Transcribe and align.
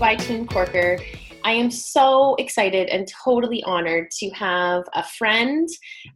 by 0.00 0.16
Team 0.16 0.46
Corker. 0.46 0.98
I 1.44 1.52
am 1.52 1.70
so 1.70 2.34
excited 2.36 2.88
and 2.88 3.06
totally 3.22 3.62
honored 3.64 4.10
to 4.12 4.30
have 4.30 4.84
a 4.94 5.04
friend, 5.04 5.68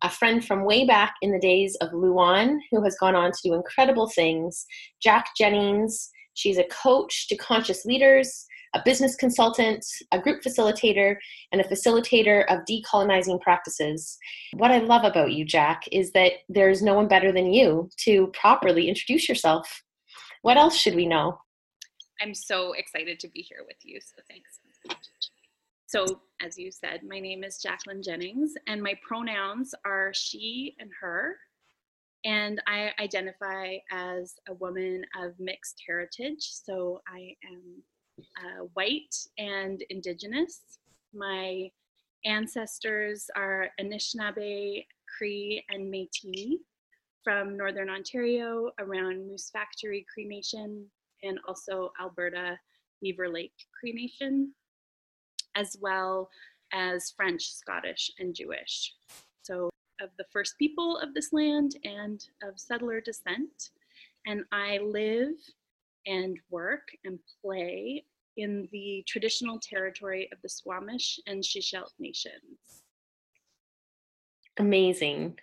a 0.03 0.11
friend 0.11 0.45
from 0.45 0.65
way 0.65 0.87
back 0.87 1.15
in 1.23 1.31
the 1.31 1.39
days 1.39 1.77
of 1.83 1.93
Luan, 1.93 2.61
who 2.71 2.83
has 2.83 2.97
gone 2.99 3.15
on 3.15 3.31
to 3.31 3.39
do 3.45 3.55
incredible 3.55 4.09
things. 4.09 4.67
Jack 5.03 5.27
Jennings. 5.39 6.11
She's 6.35 6.59
a 6.59 6.65
coach 6.65 7.29
to 7.29 7.37
conscious 7.37 7.85
leaders, 7.85 8.47
a 8.75 8.83
business 8.85 9.15
consultant, 9.15 9.85
a 10.13 10.19
group 10.19 10.43
facilitator, 10.43 11.17
and 11.53 11.61
a 11.61 11.65
facilitator 11.65 12.45
of 12.49 12.65
decolonizing 12.69 13.41
practices. 13.41 14.19
What 14.55 14.73
I 14.73 14.79
love 14.79 15.05
about 15.05 15.33
you, 15.33 15.45
Jack, 15.45 15.85
is 15.93 16.11
that 16.13 16.33
there's 16.49 16.83
no 16.83 16.95
one 16.95 17.09
better 17.09 17.33
than 17.33 17.53
you 17.53 17.89
to 17.99 18.27
properly 18.29 18.89
introduce 18.89 19.29
yourself. 19.29 19.83
What 20.43 20.57
else 20.57 20.77
should 20.77 20.97
we 20.97 21.07
know? 21.07 21.39
I'm 22.21 22.35
so 22.35 22.73
excited 22.73 23.19
to 23.21 23.29
be 23.29 23.41
here 23.41 23.65
with 23.67 23.77
you, 23.83 24.01
so 24.01 24.23
thanks. 24.29 24.61
So, 25.87 26.05
as 26.43 26.59
you 26.59 26.73
said, 26.73 27.01
my 27.07 27.21
name 27.21 27.45
is 27.45 27.59
Jacqueline 27.59 28.03
Jennings, 28.03 28.55
and 28.67 28.83
my 28.83 28.95
pronouns 29.07 29.75
are 29.87 30.13
she 30.13 30.75
and 30.81 30.91
her. 31.01 31.37
And 32.25 32.63
I 32.67 32.91
identify 33.01 33.77
as 33.93 34.35
a 34.49 34.55
woman 34.55 35.05
of 35.21 35.39
mixed 35.39 35.83
heritage. 35.87 36.41
So, 36.41 37.03
I 37.07 37.37
am 37.51 37.83
uh, 38.19 38.65
white 38.75 39.15
and 39.39 39.83
indigenous. 39.91 40.79
My 41.13 41.71
ancestors 42.25 43.27
are 43.37 43.69
Anishinaabe, 43.81 44.87
Cree, 45.19 45.65
and 45.69 45.91
Metis 45.91 46.61
from 47.23 47.57
Northern 47.57 47.89
Ontario 47.89 48.71
around 48.79 49.27
Moose 49.27 49.51
Factory 49.51 50.07
Cree 50.13 50.27
Nation 50.27 50.87
and 51.23 51.39
also 51.49 51.93
Alberta 52.01 52.59
Beaver 53.01 53.29
Lake 53.29 53.55
Cree 53.79 53.93
Nation 53.93 54.53
as 55.57 55.77
well 55.81 56.29
as 56.73 57.13
French, 57.17 57.53
Scottish, 57.53 58.11
and 58.19 58.35
Jewish. 58.35 58.95
So, 59.43 59.71
of 60.01 60.11
the 60.19 60.25
first 60.33 60.59
people 60.59 60.99
of 60.99 61.15
this 61.15 61.33
land 61.33 61.77
and 61.85 62.25
of 62.43 62.59
settler 62.59 63.01
descent. 63.01 63.71
And 64.27 64.45
I 64.53 64.79
live 64.79 65.35
and 66.07 66.39
work 66.51 66.89
and 67.05 67.19
play 67.43 68.05
in 68.37 68.69
the 68.73 69.05
traditional 69.07 69.61
territory 69.61 70.29
of 70.33 70.39
the 70.43 70.49
Squamish 70.49 71.21
and 71.27 71.43
Shishelt 71.43 71.93
nations. 71.99 72.83
Amazing. 74.59 75.39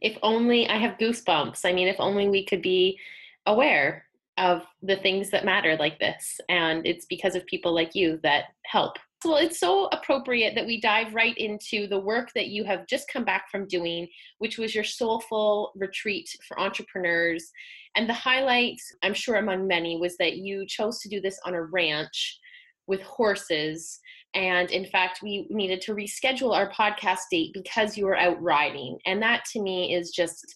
If 0.00 0.18
only 0.22 0.68
I 0.68 0.76
have 0.78 0.98
goosebumps. 0.98 1.64
I 1.64 1.72
mean, 1.72 1.88
if 1.88 2.00
only 2.00 2.28
we 2.28 2.44
could 2.44 2.62
be 2.62 2.98
aware 3.46 4.06
of 4.38 4.62
the 4.82 4.96
things 4.96 5.30
that 5.30 5.44
matter 5.44 5.76
like 5.76 5.98
this. 5.98 6.40
And 6.48 6.86
it's 6.86 7.06
because 7.06 7.34
of 7.34 7.46
people 7.46 7.74
like 7.74 7.94
you 7.94 8.18
that 8.22 8.46
help 8.64 8.98
well, 9.24 9.36
it's 9.36 9.60
so 9.60 9.86
appropriate 9.92 10.54
that 10.54 10.66
we 10.66 10.80
dive 10.80 11.14
right 11.14 11.36
into 11.36 11.86
the 11.86 11.98
work 11.98 12.30
that 12.34 12.48
you 12.48 12.64
have 12.64 12.86
just 12.86 13.08
come 13.12 13.24
back 13.24 13.50
from 13.50 13.66
doing, 13.66 14.08
which 14.38 14.58
was 14.58 14.74
your 14.74 14.84
soulful 14.84 15.72
retreat 15.74 16.28
for 16.46 16.58
entrepreneurs. 16.60 17.50
And 17.96 18.08
the 18.08 18.14
highlight, 18.14 18.80
I'm 19.02 19.14
sure 19.14 19.36
among 19.36 19.66
many, 19.66 19.98
was 19.98 20.16
that 20.18 20.36
you 20.36 20.66
chose 20.66 21.00
to 21.00 21.08
do 21.08 21.20
this 21.20 21.38
on 21.44 21.54
a 21.54 21.62
ranch 21.62 22.38
with 22.86 23.02
horses. 23.02 24.00
And 24.34 24.70
in 24.70 24.86
fact, 24.86 25.20
we 25.22 25.46
needed 25.50 25.80
to 25.82 25.94
reschedule 25.94 26.56
our 26.56 26.70
podcast 26.72 27.20
date 27.30 27.52
because 27.52 27.98
you 27.98 28.06
were 28.06 28.18
out 28.18 28.40
riding. 28.42 28.98
And 29.06 29.22
that 29.22 29.44
to 29.52 29.60
me 29.60 29.94
is 29.94 30.10
just 30.10 30.54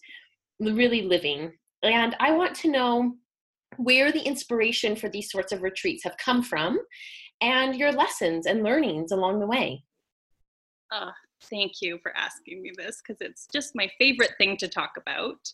really 0.59 1.03
living. 1.03 1.51
And 1.83 2.15
I 2.19 2.31
want 2.31 2.55
to 2.57 2.71
know 2.71 3.13
where 3.77 4.11
the 4.11 4.23
inspiration 4.23 4.95
for 4.95 5.09
these 5.09 5.29
sorts 5.29 5.51
of 5.51 5.61
retreats 5.61 6.03
have 6.03 6.17
come 6.17 6.41
from 6.41 6.79
and 7.41 7.75
your 7.75 7.91
lessons 7.91 8.45
and 8.45 8.63
learnings 8.63 9.11
along 9.11 9.39
the 9.39 9.47
way. 9.47 9.83
Oh, 10.91 11.11
thank 11.43 11.81
you 11.81 11.99
for 12.01 12.15
asking 12.15 12.61
me 12.61 12.71
this 12.75 13.01
because 13.01 13.21
it's 13.21 13.47
just 13.47 13.75
my 13.75 13.89
favorite 13.99 14.33
thing 14.37 14.57
to 14.57 14.67
talk 14.67 14.91
about. 14.97 15.51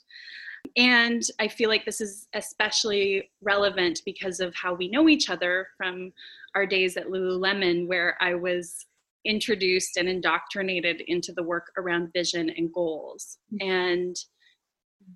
And 0.78 1.24
I 1.40 1.48
feel 1.48 1.70
like 1.70 1.86
this 1.86 2.00
is 2.00 2.28
especially 2.34 3.30
relevant 3.42 4.02
because 4.06 4.40
of 4.40 4.56
how 4.56 4.74
we 4.74 4.88
know 4.88 5.10
each 5.10 5.30
other 5.30 5.68
from 5.78 6.14
our 6.56 6.66
days 6.66 6.96
at 6.96 7.08
Lululemon, 7.08 7.88
where 7.88 8.16
I 8.22 8.36
was 8.36 8.86
introduced 9.26 9.98
and 9.98 10.08
indoctrinated 10.08 11.02
into 11.08 11.34
the 11.34 11.44
work 11.44 11.72
around 11.78 12.14
vision 12.14 12.50
and 12.50 12.74
goals. 12.74 13.40
Mm-hmm. 13.54 13.70
And 13.70 14.16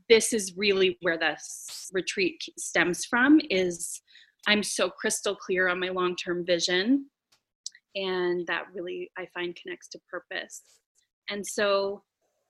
this 0.10 0.34
is 0.34 0.58
really 0.58 0.98
where 1.02 1.18
this 1.18 1.90
retreat 1.94 2.44
stems 2.58 3.06
from 3.06 3.40
is 3.50 4.02
I'm 4.48 4.64
so 4.64 4.90
crystal 4.90 5.36
clear 5.36 5.68
on 5.68 5.80
my 5.80 5.90
long 5.90 6.16
term 6.16 6.46
vision. 6.46 7.08
And 7.96 8.46
that 8.48 8.66
really, 8.74 9.12
I 9.18 9.28
find, 9.34 9.56
connects 9.56 9.90
to 9.90 10.00
purpose. 10.10 10.62
And 11.30 11.46
so 11.46 12.04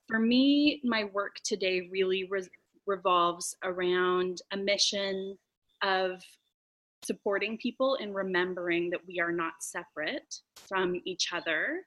for 0.06 0.18
me, 0.18 0.80
my 0.84 1.04
work 1.12 1.36
today 1.44 1.88
really 1.90 2.28
re- 2.30 2.48
revolves 2.86 3.56
around 3.64 4.38
a 4.52 4.56
mission 4.56 5.36
of 5.82 6.22
supporting 7.04 7.58
people 7.58 7.96
in 7.96 8.12
remembering 8.12 8.90
that 8.90 9.00
we 9.06 9.20
are 9.20 9.32
not 9.32 9.52
separate 9.60 10.34
from 10.68 11.00
each 11.04 11.28
other 11.32 11.82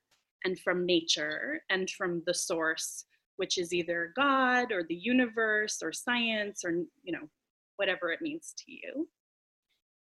and 0.45 0.59
from 0.59 0.85
nature 0.85 1.61
and 1.69 1.89
from 1.89 2.23
the 2.25 2.33
source 2.33 3.05
which 3.35 3.57
is 3.57 3.73
either 3.73 4.13
god 4.15 4.71
or 4.71 4.83
the 4.87 4.95
universe 4.95 5.79
or 5.83 5.91
science 5.91 6.63
or 6.63 6.71
you 7.03 7.11
know 7.11 7.27
whatever 7.75 8.11
it 8.11 8.21
means 8.21 8.53
to 8.57 8.71
you 8.71 9.07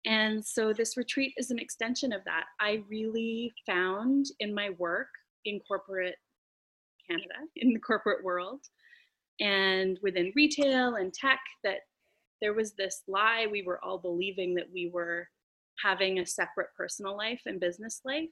and 0.06 0.44
so 0.44 0.72
this 0.72 0.96
retreat 0.96 1.34
is 1.36 1.50
an 1.50 1.58
extension 1.58 2.12
of 2.12 2.22
that. 2.24 2.44
I 2.60 2.82
really 2.88 3.52
found 3.66 4.26
in 4.38 4.54
my 4.54 4.70
work 4.78 5.08
in 5.44 5.60
corporate 5.66 6.14
Canada, 7.10 7.34
in 7.56 7.72
the 7.72 7.80
corporate 7.80 8.24
world, 8.24 8.60
and 9.40 9.98
within 10.02 10.32
retail 10.36 10.94
and 10.94 11.12
tech 11.12 11.40
that 11.64 11.80
there 12.40 12.54
was 12.54 12.72
this 12.72 13.02
lie 13.08 13.46
we 13.50 13.62
were 13.62 13.82
all 13.84 13.98
believing 13.98 14.54
that 14.54 14.70
we 14.72 14.90
were 14.92 15.26
having 15.82 16.18
a 16.20 16.26
separate 16.26 16.68
personal 16.76 17.16
life 17.16 17.40
and 17.46 17.60
business 17.60 18.00
life. 18.04 18.30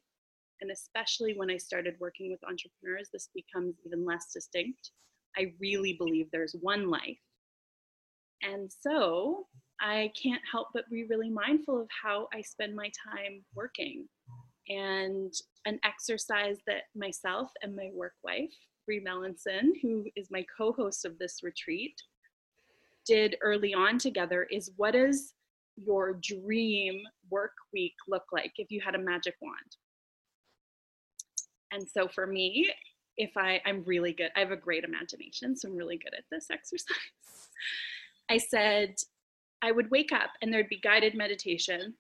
And 0.61 0.71
especially 0.71 1.35
when 1.37 1.51
I 1.51 1.57
started 1.57 1.95
working 1.99 2.31
with 2.31 2.45
entrepreneurs, 2.45 3.09
this 3.13 3.29
becomes 3.35 3.75
even 3.85 4.05
less 4.05 4.33
distinct. 4.33 4.93
I 5.37 5.53
really 5.61 5.95
believe 5.99 6.29
there's 6.31 6.55
one 6.61 6.89
life. 6.89 7.19
And 8.43 8.71
so 8.81 9.47
I 9.81 10.13
can't 10.21 10.43
help 10.51 10.69
but 10.73 10.89
be 10.91 11.05
really 11.05 11.31
mindful 11.31 11.81
of 11.81 11.89
how 12.03 12.29
I 12.33 12.43
spend 12.43 12.75
my 12.75 12.91
time 13.13 13.45
working. 13.55 14.09
And 14.69 15.33
an 15.67 15.79
exercise 15.85 16.57
that 16.67 16.85
myself 16.95 17.51
and 17.63 17.77
my 17.77 17.91
work 17.93 18.15
wife, 18.23 18.55
Bree 18.87 19.05
Melanson, 19.05 19.73
who 19.83 20.05
is 20.17 20.31
my 20.31 20.45
co 20.57 20.73
host 20.73 21.05
of 21.05 21.19
this 21.19 21.43
retreat, 21.43 21.95
did 23.07 23.37
early 23.43 23.75
on 23.75 23.99
together 23.99 24.45
is 24.51 24.71
what 24.77 24.93
does 24.93 25.35
your 25.77 26.19
dream 26.23 27.03
work 27.31 27.53
week 27.73 27.95
look 28.09 28.25
like 28.33 28.53
if 28.57 28.71
you 28.71 28.81
had 28.81 28.95
a 28.95 28.99
magic 28.99 29.35
wand? 29.43 29.77
And 31.73 31.87
so 31.89 32.09
for 32.09 32.27
me, 32.27 32.71
if 33.17 33.37
I, 33.37 33.61
I'm 33.67 33.83
really 33.85 34.13
good, 34.13 34.31
I 34.37 34.41
have 34.41 34.51
a 34.51 34.57
great 34.57 34.85
imagination, 34.85 35.57
so 35.57 35.69
I'm 35.69 35.77
really 35.77 35.99
good 35.99 36.15
at 36.17 36.25
this 36.31 36.47
exercise. 36.51 36.97
I 38.31 38.39
said, 38.39 38.95
I 39.65 39.73
would 39.73 39.91
wake 39.91 40.13
up 40.13 40.33
and 40.43 40.53
there'd 40.53 40.69
be 40.69 40.79
guided 40.79 41.15
meditation, 41.15 41.95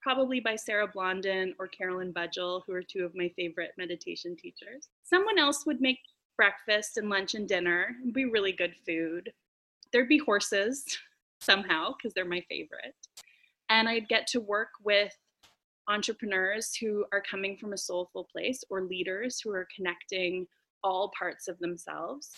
probably 0.00 0.40
by 0.40 0.56
Sarah 0.56 0.88
Blondin 0.88 1.54
or 1.58 1.68
Carolyn 1.68 2.10
Budgell, 2.10 2.62
who 2.66 2.72
are 2.72 2.82
two 2.82 3.04
of 3.04 3.14
my 3.14 3.30
favorite 3.36 3.72
meditation 3.76 4.34
teachers. 4.34 4.88
Someone 5.04 5.38
else 5.38 5.66
would 5.66 5.82
make 5.82 5.98
breakfast 6.38 6.96
and 6.96 7.10
lunch 7.10 7.34
and 7.34 7.46
dinner, 7.46 7.94
It'd 8.00 8.14
be 8.14 8.24
really 8.24 8.52
good 8.52 8.74
food. 8.86 9.30
There'd 9.92 10.08
be 10.08 10.16
horses 10.16 10.86
somehow, 11.42 11.92
because 11.92 12.14
they're 12.14 12.24
my 12.24 12.42
favorite. 12.48 12.94
And 13.68 13.90
I'd 13.90 14.08
get 14.08 14.26
to 14.28 14.40
work 14.40 14.70
with 14.82 15.14
entrepreneurs 15.88 16.74
who 16.74 17.04
are 17.12 17.20
coming 17.20 17.58
from 17.58 17.74
a 17.74 17.78
soulful 17.78 18.26
place 18.32 18.64
or 18.70 18.84
leaders 18.84 19.38
who 19.38 19.50
are 19.50 19.68
connecting 19.76 20.46
all 20.82 21.12
parts 21.18 21.46
of 21.46 21.58
themselves 21.58 22.30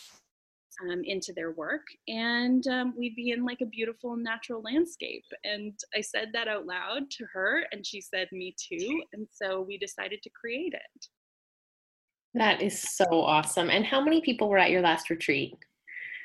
um, 0.83 1.03
into 1.05 1.33
their 1.33 1.53
work 1.53 1.83
and 2.09 2.67
um, 2.67 2.95
we'd 2.97 3.17
be 3.17 3.31
in 3.31 3.45
like 3.45 3.61
a 3.61 3.67
beautiful 3.67 4.17
natural 4.17 4.63
landscape 4.63 5.25
and 5.45 5.73
i 5.97 6.01
said 6.01 6.29
that 6.33 6.49
out 6.49 6.67
loud 6.67 7.11
to 7.11 7.25
her 7.33 7.65
and 7.73 7.87
she 7.87 8.01
said 8.01 8.29
me 8.33 8.55
too 8.59 9.03
and 9.13 9.27
so 9.31 9.61
we 9.61 9.79
decided 9.79 10.23
to 10.23 10.31
create 10.31 10.75
it 10.75 11.07
that 12.35 12.61
is 12.61 12.81
so 12.81 13.05
awesome 13.21 13.71
and 13.71 13.85
how 13.85 14.01
many 14.01 14.21
people 14.21 14.49
were 14.49 14.59
at 14.59 14.71
your 14.71 14.83
last 14.83 15.11
retreat 15.11 15.55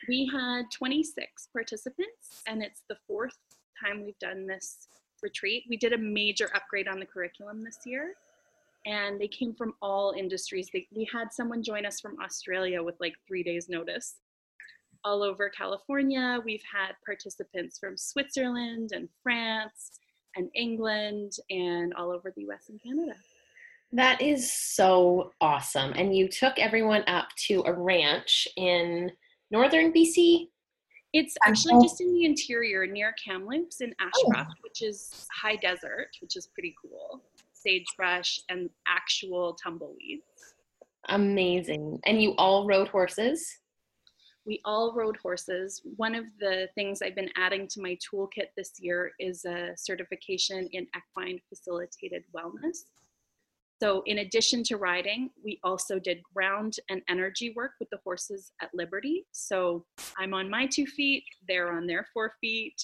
we 0.07 0.29
had 0.33 0.63
26 0.73 1.49
participants 1.53 2.41
and 2.47 2.63
it's 2.63 2.81
the 2.89 2.97
fourth 3.07 3.37
time 3.83 4.03
we've 4.03 4.19
done 4.19 4.47
this 4.47 4.87
retreat. 5.21 5.65
We 5.69 5.77
did 5.77 5.93
a 5.93 5.97
major 5.97 6.49
upgrade 6.55 6.87
on 6.87 6.99
the 6.99 7.05
curriculum 7.05 7.63
this 7.63 7.79
year, 7.85 8.13
and 8.85 9.19
they 9.19 9.27
came 9.27 9.53
from 9.53 9.73
all 9.81 10.13
industries. 10.17 10.69
They, 10.73 10.87
we 10.95 11.07
had 11.11 11.31
someone 11.31 11.63
join 11.63 11.85
us 11.85 11.99
from 11.99 12.17
Australia 12.23 12.81
with 12.81 12.95
like 12.99 13.13
three 13.27 13.43
days' 13.43 13.69
notice. 13.69 14.15
All 15.05 15.23
over 15.23 15.49
California, 15.49 16.39
we've 16.43 16.63
had 16.71 16.93
participants 17.05 17.79
from 17.79 17.95
Switzerland 17.95 18.91
and 18.93 19.07
France 19.23 19.99
and 20.35 20.49
England 20.55 21.33
and 21.49 21.93
all 21.93 22.11
over 22.11 22.33
the 22.35 22.43
US 22.49 22.69
and 22.69 22.81
Canada. 22.81 23.15
That 23.91 24.21
is 24.21 24.51
so 24.51 25.31
awesome. 25.41 25.93
And 25.93 26.15
you 26.15 26.27
took 26.27 26.59
everyone 26.59 27.03
up 27.07 27.29
to 27.47 27.63
a 27.65 27.73
ranch 27.73 28.47
in 28.55 29.11
northern 29.51 29.91
BC? 29.91 30.49
It's 31.13 31.35
actually 31.45 31.81
just 31.81 32.01
in 32.01 32.13
the 32.13 32.25
interior 32.25 32.85
near 32.85 33.15
Kamloops 33.23 33.81
in 33.81 33.95
Ashcroft, 33.99 34.51
oh. 34.51 34.61
which 34.61 34.83
is 34.83 35.25
high 35.41 35.55
desert, 35.55 36.09
which 36.21 36.35
is 36.35 36.47
pretty 36.53 36.75
cool. 36.79 37.23
Sagebrush 37.53 38.41
and 38.49 38.69
actual 38.87 39.55
tumbleweeds. 39.55 40.53
Amazing. 41.07 41.99
And 42.05 42.21
you 42.21 42.35
all 42.37 42.67
rode 42.67 42.89
horses? 42.89 43.57
We 44.49 44.59
all 44.65 44.95
rode 44.95 45.17
horses. 45.17 45.79
One 45.97 46.15
of 46.15 46.25
the 46.39 46.69
things 46.73 47.03
I've 47.03 47.13
been 47.13 47.29
adding 47.37 47.67
to 47.67 47.81
my 47.81 47.95
toolkit 48.01 48.47
this 48.57 48.71
year 48.79 49.11
is 49.19 49.45
a 49.45 49.73
certification 49.77 50.67
in 50.71 50.87
equine 50.97 51.39
facilitated 51.49 52.23
wellness. 52.35 52.79
So, 53.79 54.01
in 54.07 54.17
addition 54.17 54.63
to 54.63 54.77
riding, 54.77 55.29
we 55.45 55.59
also 55.63 55.99
did 55.99 56.23
ground 56.33 56.77
and 56.89 57.03
energy 57.07 57.53
work 57.55 57.73
with 57.79 57.91
the 57.91 57.99
horses 58.03 58.51
at 58.59 58.71
Liberty. 58.73 59.27
So, 59.33 59.85
I'm 60.17 60.33
on 60.33 60.49
my 60.49 60.65
two 60.65 60.87
feet, 60.87 61.25
they're 61.47 61.71
on 61.71 61.85
their 61.85 62.07
four 62.11 62.33
feet, 62.41 62.83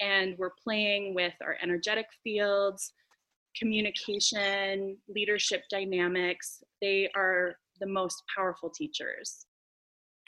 and 0.00 0.34
we're 0.38 0.54
playing 0.64 1.14
with 1.14 1.34
our 1.42 1.58
energetic 1.62 2.06
fields, 2.24 2.94
communication, 3.54 4.96
leadership 5.08 5.64
dynamics. 5.70 6.62
They 6.80 7.10
are 7.14 7.56
the 7.80 7.86
most 7.86 8.22
powerful 8.34 8.70
teachers. 8.70 9.44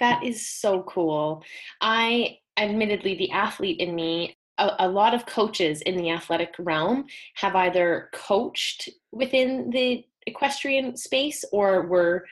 That 0.00 0.24
is 0.24 0.48
so 0.48 0.82
cool. 0.82 1.44
I, 1.80 2.38
admittedly, 2.56 3.14
the 3.14 3.30
athlete 3.30 3.80
in 3.80 3.94
me 3.94 4.36
a, 4.58 4.70
a, 4.80 4.88
lot 4.88 5.14
of 5.14 5.26
coaches 5.26 5.82
in 5.82 5.96
the 5.96 6.10
athletic 6.10 6.54
realm 6.58 7.06
have 7.34 7.56
either 7.56 8.08
coached 8.12 8.88
within 9.12 9.70
the 9.70 10.04
equestrian 10.26 10.96
space 10.96 11.44
or 11.52 11.86
were 11.86 12.24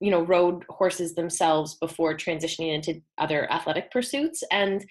you 0.00 0.10
know 0.10 0.22
rode 0.22 0.64
horses 0.68 1.14
themselves 1.14 1.74
before 1.76 2.16
transitioning 2.16 2.74
into 2.74 3.00
other 3.16 3.50
athletic 3.50 3.90
pursuits 3.90 4.42
and 4.50 4.84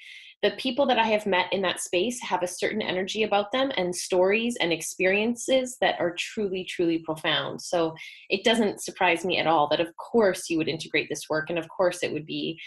the 0.48 0.56
people 0.56 0.86
that 0.86 1.00
i 1.00 1.06
have 1.06 1.26
met 1.26 1.52
in 1.52 1.62
that 1.62 1.82
space 1.82 2.22
have 2.22 2.44
a 2.44 2.48
certain 2.48 2.82
energy 2.82 3.24
about 3.24 3.52
them 3.52 3.72
and 3.76 3.94
stories 3.94 4.56
and 4.62 4.72
experiences 4.72 5.78
that 5.82 6.00
are 6.00 6.16
truly 6.18 6.64
truly 6.64 7.00
profound 7.00 7.62
so 7.62 7.94
it 8.30 8.44
doesn't 8.44 8.82
surprise 8.82 9.26
me 9.26 9.38
at 9.38 9.48
all 9.48 9.68
that 9.68 9.82
of 9.82 9.96
course 9.98 10.50
you 10.50 10.58
would 10.58 10.70
integrate 10.70 11.08
this 11.10 11.26
work 11.30 11.50
and 11.50 11.60
of 11.60 11.68
course 11.70 12.04
it 12.04 12.14
would 12.14 12.26
be 12.26 12.60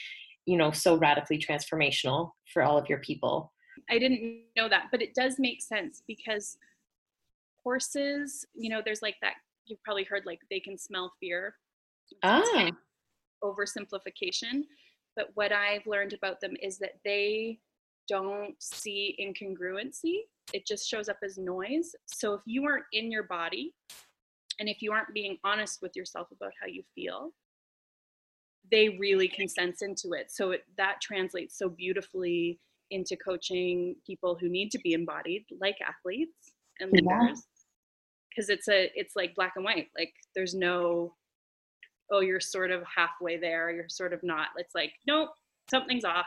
you 0.46 0.56
know 0.56 0.70
so 0.70 0.96
radically 0.96 1.38
transformational 1.38 2.30
for 2.52 2.62
all 2.62 2.76
of 2.76 2.88
your 2.88 2.98
people 2.98 3.52
I 3.88 3.98
didn't 3.98 4.42
know 4.56 4.68
that, 4.68 4.86
but 4.90 5.02
it 5.02 5.14
does 5.14 5.36
make 5.38 5.62
sense 5.62 6.02
because 6.06 6.56
horses, 7.64 8.46
you 8.54 8.70
know, 8.70 8.82
there's 8.84 9.02
like 9.02 9.16
that 9.22 9.34
you've 9.66 9.82
probably 9.82 10.04
heard 10.04 10.26
like 10.26 10.40
they 10.50 10.60
can 10.60 10.76
smell 10.76 11.12
fear. 11.20 11.54
Ah. 12.22 12.70
Oversimplification. 13.42 14.64
But 15.16 15.30
what 15.34 15.52
I've 15.52 15.86
learned 15.86 16.12
about 16.12 16.40
them 16.40 16.56
is 16.62 16.78
that 16.78 16.94
they 17.04 17.58
don't 18.10 18.54
see 18.58 19.16
incongruency. 19.20 20.22
It 20.52 20.66
just 20.66 20.88
shows 20.88 21.08
up 21.08 21.18
as 21.24 21.38
noise. 21.38 21.94
So 22.06 22.34
if 22.34 22.40
you 22.44 22.64
aren't 22.64 22.84
in 22.92 23.10
your 23.10 23.22
body 23.22 23.72
and 24.58 24.68
if 24.68 24.82
you 24.82 24.92
aren't 24.92 25.14
being 25.14 25.38
honest 25.44 25.78
with 25.80 25.94
yourself 25.94 26.28
about 26.32 26.50
how 26.60 26.66
you 26.66 26.82
feel, 26.94 27.30
they 28.70 28.96
really 29.00 29.28
can 29.28 29.48
sense 29.48 29.82
into 29.82 30.12
it. 30.12 30.30
So 30.30 30.50
it, 30.50 30.64
that 30.76 30.96
translates 31.00 31.56
so 31.56 31.68
beautifully 31.68 32.58
into 32.90 33.16
coaching 33.16 33.94
people 34.04 34.36
who 34.40 34.48
need 34.48 34.70
to 34.72 34.78
be 34.80 34.94
embodied 34.94 35.44
like 35.60 35.76
athletes 35.86 36.52
and 36.80 36.90
leaders 36.90 37.46
because 38.28 38.48
yeah. 38.48 38.54
it's 38.54 38.68
a 38.68 38.90
it's 38.94 39.16
like 39.16 39.34
black 39.36 39.52
and 39.56 39.64
white 39.64 39.88
like 39.96 40.12
there's 40.34 40.54
no 40.54 41.14
oh 42.10 42.20
you're 42.20 42.40
sort 42.40 42.72
of 42.72 42.82
halfway 42.96 43.36
there 43.36 43.70
you're 43.70 43.88
sort 43.88 44.12
of 44.12 44.20
not 44.24 44.48
it's 44.56 44.74
like 44.74 44.92
nope 45.06 45.28
something's 45.70 46.04
off 46.04 46.26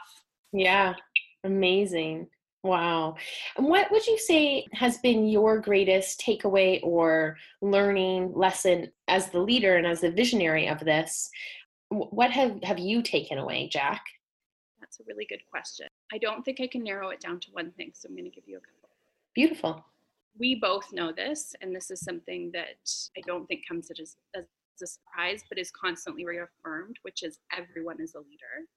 yeah 0.53 0.93
amazing 1.43 2.27
wow 2.63 3.15
and 3.57 3.67
what 3.67 3.91
would 3.91 4.05
you 4.07 4.17
say 4.17 4.65
has 4.71 4.97
been 4.99 5.27
your 5.27 5.59
greatest 5.59 6.21
takeaway 6.21 6.79
or 6.83 7.35
learning 7.61 8.31
lesson 8.33 8.89
as 9.07 9.29
the 9.29 9.39
leader 9.39 9.75
and 9.75 9.85
as 9.85 10.01
the 10.01 10.11
visionary 10.11 10.67
of 10.67 10.79
this 10.79 11.29
what 11.89 12.31
have 12.31 12.57
have 12.63 12.79
you 12.79 13.01
taken 13.01 13.37
away 13.37 13.67
jack 13.67 14.03
that's 14.79 14.99
a 14.99 15.03
really 15.07 15.25
good 15.29 15.41
question 15.49 15.87
I 16.13 16.19
don't 16.19 16.45
think 16.45 16.61
I 16.61 16.67
can 16.67 16.83
narrow 16.83 17.09
it 17.09 17.19
down 17.19 17.39
to 17.39 17.47
one 17.51 17.71
thing, 17.71 17.91
so 17.93 18.07
I'm 18.07 18.15
going 18.15 18.29
to 18.29 18.29
give 18.29 18.47
you 18.47 18.57
a 18.57 18.59
couple. 18.59 18.89
Beautiful. 19.33 19.83
We 20.37 20.55
both 20.55 20.93
know 20.93 21.11
this, 21.11 21.55
and 21.61 21.75
this 21.75 21.89
is 21.89 22.01
something 22.01 22.51
that 22.53 22.77
I 23.17 23.21
don't 23.25 23.47
think 23.47 23.67
comes 23.67 23.89
as, 23.89 24.15
as 24.35 24.45
a 24.81 24.85
surprise, 24.85 25.43
but 25.49 25.57
is 25.57 25.71
constantly 25.71 26.23
reaffirmed, 26.23 26.97
which 27.01 27.23
is 27.23 27.39
everyone 27.55 27.99
is 27.99 28.13
a 28.13 28.19
leader. 28.19 28.67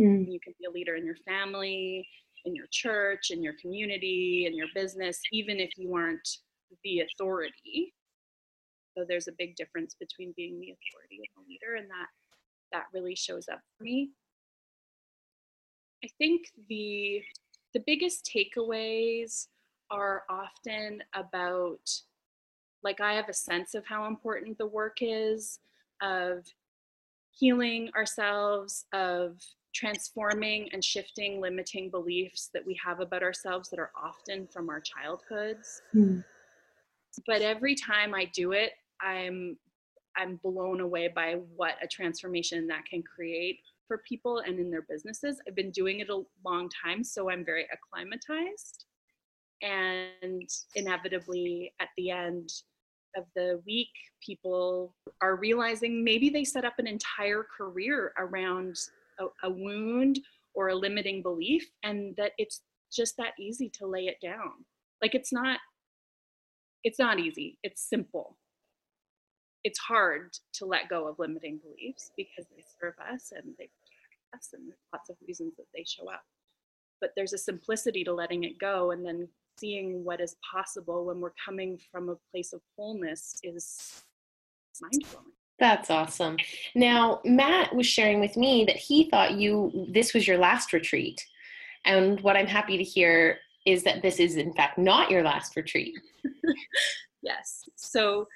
Mm. 0.00 0.26
You 0.30 0.40
can 0.40 0.54
be 0.58 0.66
a 0.66 0.70
leader 0.70 0.96
in 0.96 1.04
your 1.04 1.16
family, 1.26 2.08
in 2.44 2.54
your 2.54 2.66
church, 2.70 3.30
in 3.30 3.42
your 3.42 3.54
community, 3.60 4.46
in 4.46 4.56
your 4.56 4.68
business, 4.74 5.20
even 5.32 5.60
if 5.60 5.70
you 5.76 5.94
aren't 5.94 6.28
the 6.84 7.00
authority. 7.00 7.92
So 8.96 9.04
there's 9.06 9.28
a 9.28 9.32
big 9.38 9.56
difference 9.56 9.94
between 9.98 10.32
being 10.36 10.58
the 10.58 10.72
authority 10.72 11.20
and 11.20 11.28
the 11.36 11.48
leader, 11.48 11.76
and 11.76 11.88
that 11.90 12.08
that 12.72 12.84
really 12.94 13.14
shows 13.14 13.48
up 13.48 13.60
for 13.76 13.84
me. 13.84 14.10
I 16.04 16.08
think 16.18 16.46
the 16.68 17.22
the 17.74 17.82
biggest 17.86 18.28
takeaways 18.34 19.48
are 19.90 20.24
often 20.28 21.02
about 21.14 21.80
like 22.82 23.00
I 23.00 23.14
have 23.14 23.28
a 23.28 23.34
sense 23.34 23.74
of 23.74 23.84
how 23.86 24.06
important 24.06 24.58
the 24.58 24.66
work 24.66 24.98
is 25.00 25.58
of 26.02 26.46
healing 27.40 27.90
ourselves 27.96 28.84
of 28.92 29.40
transforming 29.74 30.68
and 30.72 30.84
shifting 30.84 31.40
limiting 31.40 31.90
beliefs 31.90 32.50
that 32.54 32.64
we 32.64 32.78
have 32.84 33.00
about 33.00 33.22
ourselves 33.22 33.68
that 33.70 33.78
are 33.78 33.92
often 34.00 34.46
from 34.52 34.68
our 34.68 34.80
childhoods 34.80 35.82
mm. 35.94 36.22
but 37.26 37.40
every 37.40 37.74
time 37.74 38.14
i 38.14 38.24
do 38.34 38.52
it 38.52 38.72
i'm 39.00 39.56
i'm 40.16 40.40
blown 40.42 40.80
away 40.80 41.08
by 41.08 41.36
what 41.56 41.74
a 41.82 41.86
transformation 41.86 42.66
that 42.66 42.84
can 42.84 43.02
create 43.02 43.58
for 43.90 44.04
people 44.08 44.38
and 44.46 44.60
in 44.60 44.70
their 44.70 44.86
businesses. 44.88 45.40
I've 45.48 45.56
been 45.56 45.72
doing 45.72 45.98
it 45.98 46.10
a 46.10 46.22
long 46.44 46.70
time, 46.84 47.02
so 47.02 47.28
I'm 47.28 47.44
very 47.44 47.66
acclimatized. 47.72 48.84
And 49.62 50.48
inevitably, 50.76 51.72
at 51.80 51.88
the 51.96 52.12
end 52.12 52.50
of 53.16 53.24
the 53.34 53.60
week, 53.66 53.90
people 54.24 54.94
are 55.20 55.36
realizing 55.36 56.04
maybe 56.04 56.30
they 56.30 56.44
set 56.44 56.64
up 56.64 56.74
an 56.78 56.86
entire 56.86 57.44
career 57.56 58.12
around 58.18 58.76
a, 59.18 59.26
a 59.46 59.50
wound 59.50 60.20
or 60.54 60.68
a 60.68 60.74
limiting 60.74 61.22
belief, 61.22 61.68
and 61.82 62.14
that 62.16 62.32
it's 62.38 62.62
just 62.92 63.16
that 63.16 63.32
easy 63.38 63.68
to 63.70 63.86
lay 63.86 64.06
it 64.06 64.16
down. 64.22 64.64
Like 65.02 65.14
it's 65.14 65.32
not 65.32 65.58
it's 66.82 66.98
not 66.98 67.18
easy. 67.18 67.58
It's 67.62 67.88
simple 67.88 68.36
it's 69.64 69.78
hard 69.78 70.32
to 70.54 70.64
let 70.64 70.88
go 70.88 71.06
of 71.06 71.18
limiting 71.18 71.58
beliefs 71.58 72.10
because 72.16 72.46
they 72.50 72.64
serve 72.80 72.94
us 73.12 73.32
and 73.32 73.54
they 73.58 73.68
protect 73.68 74.34
us 74.34 74.48
and 74.54 74.72
lots 74.92 75.10
of 75.10 75.16
reasons 75.26 75.54
that 75.56 75.66
they 75.74 75.84
show 75.84 76.08
up. 76.10 76.22
But 77.00 77.10
there's 77.16 77.32
a 77.32 77.38
simplicity 77.38 78.04
to 78.04 78.12
letting 78.14 78.44
it 78.44 78.58
go 78.58 78.90
and 78.90 79.04
then 79.04 79.28
seeing 79.60 80.04
what 80.04 80.20
is 80.20 80.36
possible 80.52 81.04
when 81.06 81.20
we're 81.20 81.34
coming 81.44 81.78
from 81.92 82.08
a 82.08 82.16
place 82.32 82.52
of 82.52 82.60
wholeness 82.76 83.36
is 83.42 84.02
mind 84.80 85.04
blowing. 85.10 85.26
That's 85.58 85.90
awesome. 85.90 86.38
Now, 86.74 87.20
Matt 87.24 87.74
was 87.74 87.86
sharing 87.86 88.18
with 88.18 88.36
me 88.36 88.64
that 88.64 88.76
he 88.76 89.10
thought 89.10 89.32
you 89.32 89.86
this 89.90 90.14
was 90.14 90.26
your 90.26 90.38
last 90.38 90.72
retreat. 90.72 91.22
And 91.84 92.20
what 92.20 92.36
I'm 92.36 92.46
happy 92.46 92.78
to 92.78 92.82
hear 92.82 93.38
is 93.66 93.82
that 93.84 94.00
this 94.00 94.18
is 94.18 94.36
in 94.36 94.54
fact 94.54 94.78
not 94.78 95.10
your 95.10 95.22
last 95.22 95.54
retreat. 95.54 95.94
yes. 97.22 97.62
So 97.76 98.26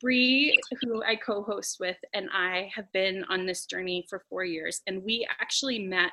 Bree, 0.00 0.54
who 0.82 1.02
I 1.02 1.16
co 1.16 1.42
host 1.42 1.78
with, 1.80 1.96
and 2.12 2.28
I 2.30 2.70
have 2.74 2.92
been 2.92 3.24
on 3.30 3.46
this 3.46 3.64
journey 3.64 4.04
for 4.10 4.22
four 4.28 4.44
years. 4.44 4.82
And 4.86 5.02
we 5.02 5.26
actually 5.40 5.78
met 5.78 6.12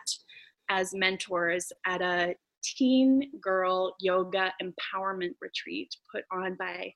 as 0.69 0.93
mentors 0.93 1.73
at 1.85 2.01
a 2.01 2.35
teen 2.63 3.31
girl 3.41 3.95
yoga 3.99 4.53
empowerment 4.61 5.35
retreat 5.41 5.95
put 6.13 6.23
on 6.31 6.55
by 6.55 6.93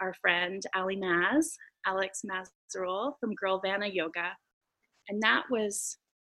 our 0.00 0.14
friend 0.14 0.62
Ali 0.74 0.96
Maz, 0.96 1.46
Alex 1.86 2.22
Mazerolle 2.24 3.14
from 3.20 3.34
Girlvana 3.34 3.92
Yoga. 3.92 4.32
And 5.08 5.22
that 5.22 5.44
was 5.50 5.96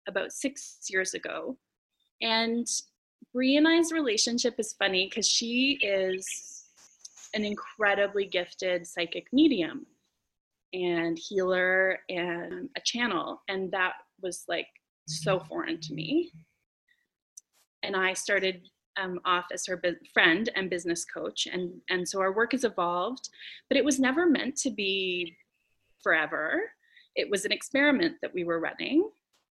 about 0.09 0.33
six 0.33 0.79
years 0.89 1.15
ago. 1.15 1.57
And 2.23 2.67
Bree 3.33 3.57
and 3.57 3.69
I's 3.69 3.93
relationship 3.93 4.55
is 4.59 4.75
funny 4.79 5.09
because 5.09 5.29
she 5.29 5.79
is 5.83 6.65
an 7.35 7.45
incredibly 7.45 8.27
gifted 8.27 8.87
psychic 8.87 9.27
medium 9.33 9.87
and 10.73 11.19
healer 11.19 11.99
and 12.09 12.69
a 12.77 12.81
channel. 12.85 13.43
And 13.49 13.71
that 13.73 13.95
was 14.23 14.45
like 14.49 14.67
so 15.07 15.39
mm-hmm. 15.39 15.49
foreign 15.49 15.81
to 15.81 15.95
me. 15.95 16.33
And 17.83 17.97
I 17.97 18.13
started 18.13 18.69
um, 19.01 19.21
off 19.25 19.47
as 19.53 19.67
her 19.67 19.81
friend 20.13 20.51
and 20.57 20.69
business 20.69 21.05
coach. 21.05 21.47
And, 21.51 21.81
and 21.89 22.09
so 22.09 22.21
our 22.21 22.33
work 22.33 22.53
has 22.53 22.65
evolved, 22.65 23.29
but 23.69 23.77
it 23.77 23.85
was 23.85 23.99
never 23.99 24.27
meant 24.29 24.57
to 24.59 24.71
be 24.71 25.37
forever. 26.03 26.63
It 27.17 27.31
was 27.31 27.45
an 27.45 27.53
experiment 27.53 28.17
that 28.23 28.35
we 28.35 28.45
were 28.45 28.61
running 28.61 29.09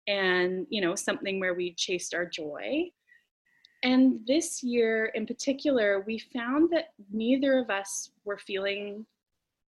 and, 0.08 0.66
you 0.70 0.82
know, 0.82 0.96
something 0.96 1.40
where 1.40 1.54
we 1.54 1.74
chased 1.76 2.14
our 2.14 2.26
joy. 2.26 2.90
And 3.84 4.20
this 4.28 4.62
year 4.62 5.06
in 5.16 5.26
particular, 5.26 6.04
we 6.06 6.20
found 6.20 6.70
that 6.72 6.90
neither 7.12 7.60
of 7.60 7.70
us 7.70 8.12
were 8.26 8.38
feeling 8.38 9.06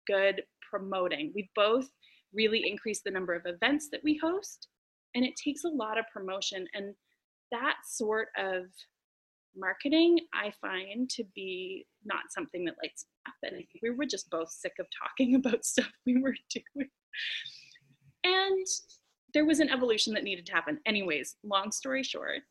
good 0.06 0.42
promoting. 0.68 1.32
We 1.34 1.50
both 1.54 1.88
really 2.32 2.62
increased 2.66 3.04
the 3.04 3.10
number 3.10 3.34
of 3.34 3.46
events 3.46 3.88
that 3.90 4.02
we 4.02 4.16
host, 4.16 4.68
and 5.14 5.24
it 5.24 5.34
takes 5.36 5.64
a 5.64 5.68
lot 5.68 5.98
of 5.98 6.04
promotion. 6.12 6.66
And 6.74 6.94
that 7.50 7.76
sort 7.86 8.28
of 8.38 8.66
marketing 9.56 10.20
I 10.32 10.52
find 10.60 11.08
to 11.10 11.24
be 11.34 11.86
not 12.04 12.30
something 12.30 12.64
that 12.64 12.76
lights 12.82 13.06
up. 13.26 13.34
And 13.42 13.64
we 13.82 13.90
were 13.90 14.06
just 14.06 14.30
both 14.30 14.50
sick 14.50 14.74
of 14.78 14.86
talking 14.90 15.34
about 15.34 15.64
stuff 15.64 15.90
we 16.06 16.20
were 16.20 16.34
doing. 16.50 16.88
And 18.24 18.66
there 19.34 19.44
was 19.44 19.60
an 19.60 19.70
evolution 19.70 20.14
that 20.14 20.24
needed 20.24 20.46
to 20.46 20.52
happen. 20.52 20.78
Anyways, 20.86 21.36
long 21.44 21.70
story 21.70 22.02
short, 22.02 22.42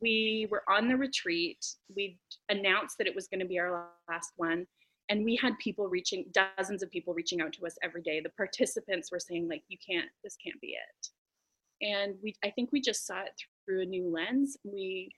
we 0.00 0.48
were 0.50 0.62
on 0.68 0.88
the 0.88 0.96
retreat. 0.96 1.64
We 1.94 2.18
announced 2.48 2.98
that 2.98 3.06
it 3.06 3.14
was 3.14 3.28
going 3.28 3.40
to 3.40 3.46
be 3.46 3.58
our 3.58 3.88
last 4.08 4.32
one. 4.36 4.66
And 5.08 5.24
we 5.24 5.36
had 5.36 5.58
people 5.58 5.88
reaching, 5.88 6.24
dozens 6.32 6.82
of 6.82 6.90
people 6.90 7.14
reaching 7.14 7.40
out 7.40 7.52
to 7.54 7.66
us 7.66 7.76
every 7.82 8.02
day. 8.02 8.20
The 8.20 8.30
participants 8.30 9.10
were 9.10 9.18
saying, 9.18 9.48
like, 9.48 9.62
you 9.68 9.76
can't, 9.84 10.08
this 10.22 10.36
can't 10.42 10.60
be 10.60 10.68
it. 10.68 11.08
And 11.82 12.14
we, 12.22 12.34
I 12.44 12.50
think 12.50 12.70
we 12.72 12.80
just 12.80 13.06
saw 13.06 13.22
it 13.22 13.32
through 13.70 13.82
a 13.82 13.86
new 13.86 14.12
lens. 14.12 14.56
We 14.64 15.10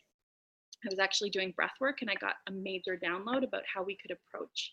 I 0.84 0.88
was 0.90 0.98
actually 0.98 1.30
doing 1.30 1.52
breath 1.54 1.74
work 1.80 1.98
and 2.02 2.10
I 2.10 2.14
got 2.14 2.34
a 2.48 2.52
major 2.52 2.98
download 3.02 3.44
about 3.44 3.62
how 3.72 3.84
we 3.84 3.96
could 3.96 4.10
approach 4.10 4.72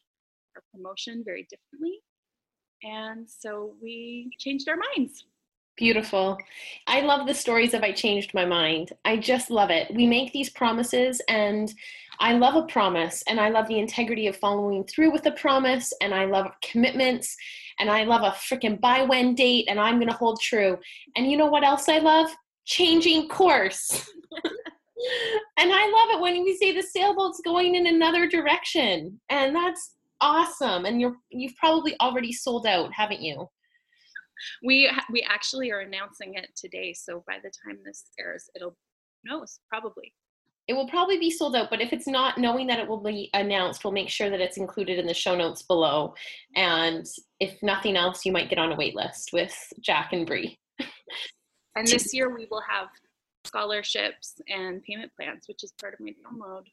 our 0.55 0.63
promotion 0.73 1.21
very 1.23 1.47
differently. 1.49 1.99
And 2.81 3.29
so 3.29 3.75
we 3.81 4.31
changed 4.39 4.67
our 4.69 4.77
minds. 4.95 5.25
Beautiful. 5.77 6.37
I 6.87 7.01
love 7.01 7.27
the 7.27 7.33
stories 7.33 7.75
of 7.75 7.83
I 7.83 7.91
changed 7.91 8.33
my 8.33 8.43
mind. 8.43 8.91
I 9.05 9.17
just 9.17 9.51
love 9.51 9.69
it. 9.69 9.93
We 9.93 10.07
make 10.07 10.33
these 10.33 10.49
promises 10.49 11.21
and 11.29 11.71
I 12.19 12.33
love 12.33 12.55
a 12.55 12.65
promise 12.65 13.23
and 13.29 13.39
I 13.39 13.49
love 13.49 13.67
the 13.67 13.79
integrity 13.79 14.25
of 14.25 14.35
following 14.35 14.83
through 14.85 15.11
with 15.11 15.27
a 15.27 15.31
promise 15.31 15.93
and 16.01 16.13
I 16.13 16.25
love 16.25 16.51
commitments 16.63 17.37
and 17.79 17.89
I 17.89 18.03
love 18.03 18.23
a 18.23 18.35
freaking 18.35 18.81
buy 18.81 19.03
when 19.03 19.35
date 19.35 19.67
and 19.69 19.79
I'm 19.79 19.99
going 19.99 20.09
to 20.09 20.17
hold 20.17 20.41
true. 20.41 20.79
And 21.15 21.29
you 21.29 21.37
know 21.37 21.45
what 21.45 21.63
else 21.63 21.87
I 21.87 21.99
love? 21.99 22.29
Changing 22.69 23.27
course. 23.27 23.89
and 25.57 25.71
I 25.73 25.89
love 25.89 26.15
it 26.15 26.21
when 26.21 26.43
we 26.43 26.55
say 26.55 26.71
the 26.71 26.83
sailboat's 26.83 27.41
going 27.43 27.73
in 27.73 27.87
another 27.87 28.27
direction. 28.27 29.19
And 29.29 29.55
that's 29.55 29.95
awesome. 30.21 30.85
And 30.85 31.01
you're 31.01 31.15
you've 31.31 31.55
probably 31.55 31.95
already 31.99 32.31
sold 32.31 32.67
out, 32.67 32.93
haven't 32.93 33.21
you? 33.21 33.47
We 34.63 34.89
we 35.11 35.25
actually 35.27 35.71
are 35.71 35.79
announcing 35.79 36.35
it 36.35 36.47
today, 36.55 36.93
so 36.93 37.23
by 37.27 37.37
the 37.43 37.51
time 37.65 37.79
this 37.83 38.05
airs, 38.19 38.49
it'll 38.55 38.77
knows 39.25 39.59
probably. 39.67 40.13
It 40.67 40.73
will 40.73 40.87
probably 40.87 41.17
be 41.17 41.31
sold 41.31 41.55
out, 41.55 41.71
but 41.71 41.81
if 41.81 41.91
it's 41.91 42.07
not, 42.07 42.37
knowing 42.37 42.67
that 42.67 42.77
it 42.77 42.87
will 42.87 43.01
be 43.01 43.31
announced, 43.33 43.83
we'll 43.83 43.91
make 43.91 44.09
sure 44.09 44.29
that 44.29 44.39
it's 44.39 44.57
included 44.57 44.99
in 44.99 45.07
the 45.07 45.15
show 45.15 45.35
notes 45.35 45.63
below. 45.63 46.13
And 46.55 47.03
if 47.39 47.57
nothing 47.63 47.97
else, 47.97 48.23
you 48.23 48.31
might 48.31 48.51
get 48.51 48.59
on 48.59 48.71
a 48.71 48.75
wait 48.75 48.95
list 48.95 49.31
with 49.33 49.57
Jack 49.81 50.13
and 50.13 50.27
Bree. 50.27 50.59
and 51.75 51.87
this 51.87 52.13
year 52.13 52.33
we 52.33 52.47
will 52.49 52.63
have 52.67 52.87
scholarships 53.45 54.41
and 54.47 54.83
payment 54.83 55.11
plans, 55.15 55.47
which 55.47 55.63
is 55.63 55.71
part 55.79 55.93
of 55.93 55.99
my 55.99 56.11
download. 56.11 56.63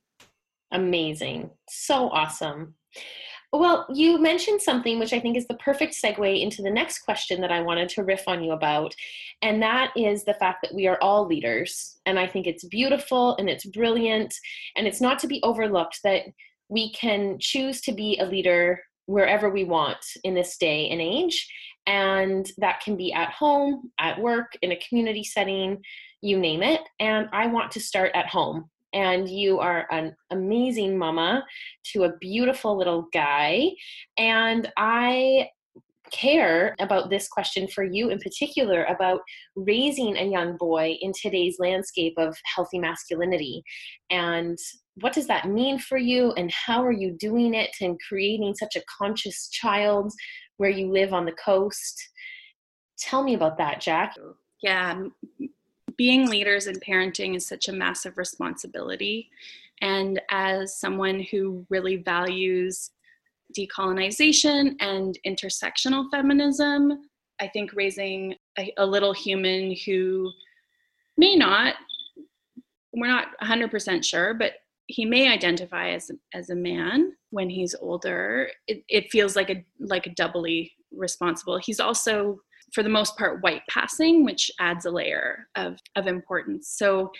Amazing. 0.72 1.50
So 1.68 2.08
awesome. 2.10 2.74
Well, 3.52 3.86
you 3.88 4.18
mentioned 4.18 4.60
something 4.60 4.98
which 4.98 5.12
I 5.12 5.20
think 5.20 5.36
is 5.36 5.46
the 5.46 5.54
perfect 5.54 5.94
segue 5.94 6.42
into 6.42 6.62
the 6.62 6.70
next 6.70 7.00
question 7.00 7.40
that 7.40 7.52
I 7.52 7.62
wanted 7.62 7.88
to 7.90 8.02
riff 8.02 8.24
on 8.26 8.42
you 8.42 8.52
about. 8.52 8.94
And 9.40 9.62
that 9.62 9.92
is 9.96 10.24
the 10.24 10.34
fact 10.34 10.58
that 10.62 10.74
we 10.74 10.86
are 10.86 10.98
all 11.00 11.26
leaders. 11.26 11.98
And 12.04 12.18
I 12.18 12.26
think 12.26 12.46
it's 12.46 12.64
beautiful 12.64 13.36
and 13.36 13.48
it's 13.48 13.64
brilliant. 13.64 14.34
And 14.76 14.86
it's 14.86 15.00
not 15.00 15.18
to 15.20 15.28
be 15.28 15.40
overlooked 15.42 16.00
that 16.02 16.22
we 16.68 16.92
can 16.92 17.38
choose 17.38 17.80
to 17.82 17.92
be 17.92 18.18
a 18.18 18.26
leader 18.26 18.82
wherever 19.06 19.48
we 19.48 19.64
want 19.64 20.04
in 20.24 20.34
this 20.34 20.56
day 20.56 20.88
and 20.90 21.00
age. 21.00 21.48
And 21.86 22.50
that 22.58 22.80
can 22.80 22.96
be 22.96 23.12
at 23.12 23.30
home, 23.30 23.90
at 23.98 24.20
work, 24.20 24.52
in 24.62 24.72
a 24.72 24.80
community 24.88 25.24
setting, 25.24 25.82
you 26.20 26.38
name 26.38 26.62
it. 26.62 26.80
And 27.00 27.28
I 27.32 27.46
want 27.46 27.70
to 27.72 27.80
start 27.80 28.10
at 28.14 28.26
home. 28.26 28.68
And 28.92 29.28
you 29.28 29.58
are 29.58 29.86
an 29.90 30.16
amazing 30.30 30.96
mama 30.96 31.44
to 31.92 32.04
a 32.04 32.16
beautiful 32.16 32.76
little 32.76 33.08
guy. 33.12 33.70
And 34.16 34.72
I 34.76 35.50
care 36.12 36.74
about 36.78 37.10
this 37.10 37.28
question 37.28 37.66
for 37.68 37.84
you 37.84 38.10
in 38.10 38.18
particular 38.18 38.84
about 38.84 39.20
raising 39.56 40.16
a 40.16 40.24
young 40.24 40.56
boy 40.56 40.96
in 41.00 41.12
today's 41.20 41.56
landscape 41.58 42.14
of 42.16 42.36
healthy 42.54 42.78
masculinity 42.78 43.62
and 44.10 44.56
what 45.00 45.12
does 45.12 45.26
that 45.26 45.48
mean 45.48 45.78
for 45.78 45.98
you 45.98 46.32
and 46.32 46.50
how 46.50 46.84
are 46.84 46.92
you 46.92 47.16
doing 47.18 47.54
it 47.54 47.70
and 47.80 48.00
creating 48.08 48.54
such 48.54 48.76
a 48.76 48.82
conscious 48.98 49.48
child 49.48 50.12
where 50.56 50.70
you 50.70 50.90
live 50.90 51.12
on 51.12 51.24
the 51.24 51.32
coast 51.32 52.10
tell 52.98 53.22
me 53.22 53.34
about 53.34 53.58
that 53.58 53.80
jack 53.80 54.14
yeah 54.62 55.02
being 55.96 56.28
leaders 56.28 56.66
in 56.66 56.76
parenting 56.76 57.36
is 57.36 57.46
such 57.46 57.68
a 57.68 57.72
massive 57.72 58.18
responsibility. 58.18 59.30
And 59.80 60.20
as 60.30 60.78
someone 60.78 61.20
who 61.30 61.66
really 61.70 61.96
values 61.96 62.90
decolonization 63.56 64.74
and 64.80 65.18
intersectional 65.26 66.10
feminism, 66.10 67.08
I 67.40 67.48
think 67.48 67.72
raising 67.74 68.34
a, 68.58 68.72
a 68.78 68.86
little 68.86 69.12
human 69.12 69.74
who 69.84 70.30
may 71.16 71.36
not, 71.36 71.74
we're 72.92 73.08
not 73.08 73.28
100% 73.42 74.04
sure, 74.04 74.34
but 74.34 74.52
he 74.86 75.04
may 75.04 75.28
identify 75.28 75.90
as 75.90 76.10
as 76.34 76.50
a 76.50 76.54
man 76.54 77.12
when 77.30 77.50
he's 77.50 77.74
older. 77.80 78.48
It, 78.66 78.84
it 78.88 79.10
feels 79.10 79.36
like 79.36 79.50
a 79.50 79.64
like 79.80 80.06
a 80.06 80.14
doubly 80.14 80.72
responsible. 80.92 81.58
He's 81.58 81.80
also 81.80 82.40
for 82.72 82.82
the 82.82 82.88
most 82.88 83.16
part 83.16 83.42
white 83.42 83.62
passing, 83.68 84.24
which 84.24 84.50
adds 84.58 84.86
a 84.86 84.90
layer 84.90 85.48
of, 85.54 85.78
of 85.94 86.06
importance. 86.06 86.68
So 86.76 87.10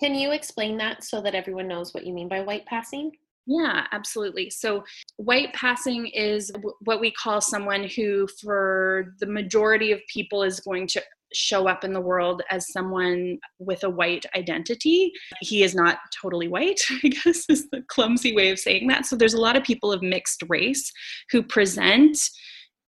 can 0.00 0.14
you 0.14 0.32
explain 0.32 0.78
that 0.78 1.04
so 1.04 1.20
that 1.20 1.34
everyone 1.34 1.68
knows 1.68 1.92
what 1.92 2.06
you 2.06 2.12
mean 2.12 2.28
by 2.28 2.40
white 2.40 2.66
passing? 2.66 3.12
Yeah, 3.46 3.86
absolutely. 3.92 4.48
So, 4.50 4.84
white 5.16 5.52
passing 5.54 6.06
is 6.08 6.52
what 6.84 7.00
we 7.00 7.10
call 7.10 7.40
someone 7.40 7.84
who, 7.84 8.28
for 8.40 9.14
the 9.18 9.26
majority 9.26 9.92
of 9.92 10.00
people, 10.12 10.42
is 10.42 10.60
going 10.60 10.86
to 10.88 11.02
show 11.32 11.68
up 11.68 11.84
in 11.84 11.92
the 11.92 12.00
world 12.00 12.42
as 12.50 12.72
someone 12.72 13.38
with 13.58 13.84
a 13.84 13.90
white 13.90 14.24
identity. 14.36 15.12
He 15.40 15.62
is 15.62 15.74
not 15.74 15.98
totally 16.20 16.48
white, 16.48 16.80
I 17.04 17.08
guess 17.08 17.44
is 17.48 17.68
the 17.70 17.82
clumsy 17.88 18.34
way 18.34 18.50
of 18.50 18.58
saying 18.58 18.88
that. 18.88 19.06
So, 19.06 19.16
there's 19.16 19.34
a 19.34 19.40
lot 19.40 19.56
of 19.56 19.64
people 19.64 19.92
of 19.92 20.02
mixed 20.02 20.42
race 20.48 20.90
who 21.30 21.42
present, 21.42 22.18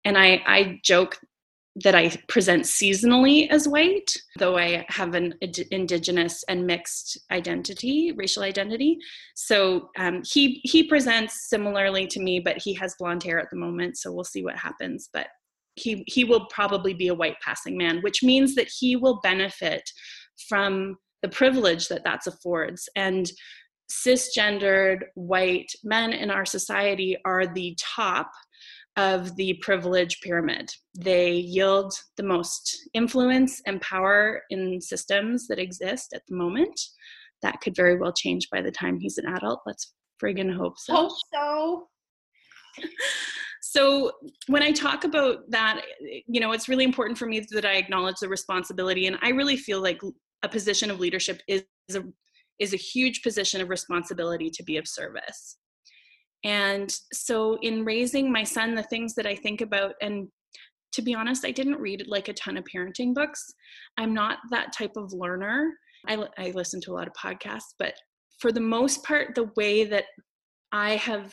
and 0.06 0.18
I, 0.18 0.42
I 0.46 0.80
joke 0.84 1.18
that 1.76 1.96
I 1.96 2.10
present 2.28 2.64
seasonally 2.64 3.50
as 3.50 3.68
white, 3.68 4.12
though 4.38 4.58
I 4.58 4.86
have 4.90 5.16
an 5.16 5.36
indigenous 5.72 6.44
and 6.50 6.68
mixed 6.68 7.18
identity, 7.32 8.12
racial 8.12 8.44
identity. 8.44 8.98
So 9.36 9.90
um, 9.98 10.22
he 10.30 10.60
he 10.64 10.84
presents 10.84 11.50
similarly 11.50 12.08
to 12.08 12.20
me, 12.20 12.42
but 12.42 12.58
he 12.58 12.74
has 12.74 12.96
blonde 13.00 13.24
hair 13.24 13.40
at 13.40 13.50
the 13.52 13.58
moment, 13.58 13.98
so 13.98 14.12
we'll 14.12 14.26
see 14.26 14.44
what 14.44 14.58
happens. 14.58 15.10
But 15.14 15.28
he 15.76 16.04
he 16.08 16.24
will 16.24 16.46
probably 16.48 16.94
be 16.94 17.08
a 17.08 17.16
white 17.16 17.38
passing 17.44 17.78
man, 17.78 18.02
which 18.02 18.24
means 18.24 18.56
that 18.56 18.72
he 18.80 18.96
will 18.96 19.20
benefit 19.22 19.84
from 20.50 20.98
the 21.22 21.30
privilege 21.30 21.88
that 21.88 22.04
that 22.04 22.26
affords 22.28 22.90
and 22.96 23.32
cisgendered 23.92 25.02
white 25.16 25.72
men 25.84 26.14
in 26.14 26.32
our 26.32 26.46
society 26.46 27.18
are 27.26 27.46
the 27.46 27.78
top 27.80 28.32
of 28.98 29.36
the 29.36 29.54
privilege 29.62 30.20
pyramid. 30.22 30.70
They 30.98 31.32
yield 31.32 31.94
the 32.18 32.24
most 32.24 32.90
influence 32.94 33.62
and 33.66 33.80
power 33.82 34.42
in 34.50 34.82
systems 34.82 35.48
that 35.48 35.60
exist 35.60 36.14
at 36.14 36.24
the 36.28 36.36
moment. 36.36 36.80
That 37.42 37.62
could 37.62 37.76
very 37.76 37.98
well 37.98 38.14
change 38.14 38.50
by 38.52 38.62
the 38.62 38.72
time 38.72 39.00
he's 39.00 39.18
an 39.18 39.28
adult. 39.28 39.62
Let's 39.66 39.94
friggin' 40.22 40.56
hope 40.56 40.78
so. 40.78 40.96
Hope 40.96 41.18
so. 41.34 41.88
So 43.62 44.12
when 44.48 44.64
I 44.64 44.72
talk 44.72 45.04
about 45.04 45.50
that, 45.50 45.82
you 46.28 46.40
know, 46.40 46.52
it's 46.52 46.68
really 46.68 46.84
important 46.84 47.18
for 47.18 47.28
me 47.28 47.46
that 47.52 47.64
I 47.64 47.74
acknowledge 47.74 48.18
the 48.20 48.28
responsibility. 48.28 49.06
And 49.06 49.18
I 49.22 49.30
really 49.30 49.56
feel 49.56 49.82
like 49.82 50.02
a 50.42 50.50
position 50.50 50.90
of 50.90 51.00
leadership 51.00 51.42
is 51.48 51.64
a 51.94 52.04
is 52.60 52.74
a 52.74 52.78
huge 52.78 53.24
position 53.24 53.62
of 53.62 53.70
responsibility 53.70 54.50
to 54.52 54.64
be 54.64 54.78
of 54.78 54.88
service. 54.88 55.58
And 56.44 56.92
so, 57.14 57.58
in 57.62 57.86
raising 57.86 58.32
my 58.32 58.44
son, 58.44 58.74
the 58.74 58.84
things 58.84 59.14
that 59.16 59.28
I 59.28 59.36
think 59.36 59.62
about, 59.62 59.94
and 60.02 60.28
to 60.94 61.02
be 61.04 61.14
honest, 61.14 61.46
I 61.46 61.52
didn't 61.52 61.80
read 61.80 62.06
like 62.08 62.30
a 62.30 62.34
ton 62.34 62.58
of 62.58 62.64
parenting 62.64 63.14
books. 63.14 63.54
I'm 63.98 64.14
not 64.14 64.40
that 64.50 64.74
type 64.74 64.96
of 64.96 65.14
learner. 65.14 65.72
I, 66.08 66.26
I 66.38 66.52
listen 66.56 66.82
to 66.82 66.92
a 66.92 66.96
lot 66.96 67.08
of 67.08 67.14
podcasts, 67.14 67.74
but 67.78 67.94
for 68.40 68.52
the 68.52 68.60
most 68.60 69.04
part, 69.04 69.36
the 69.36 69.52
way 69.56 69.86
that 69.86 70.06
I 70.72 70.96
have 70.96 71.32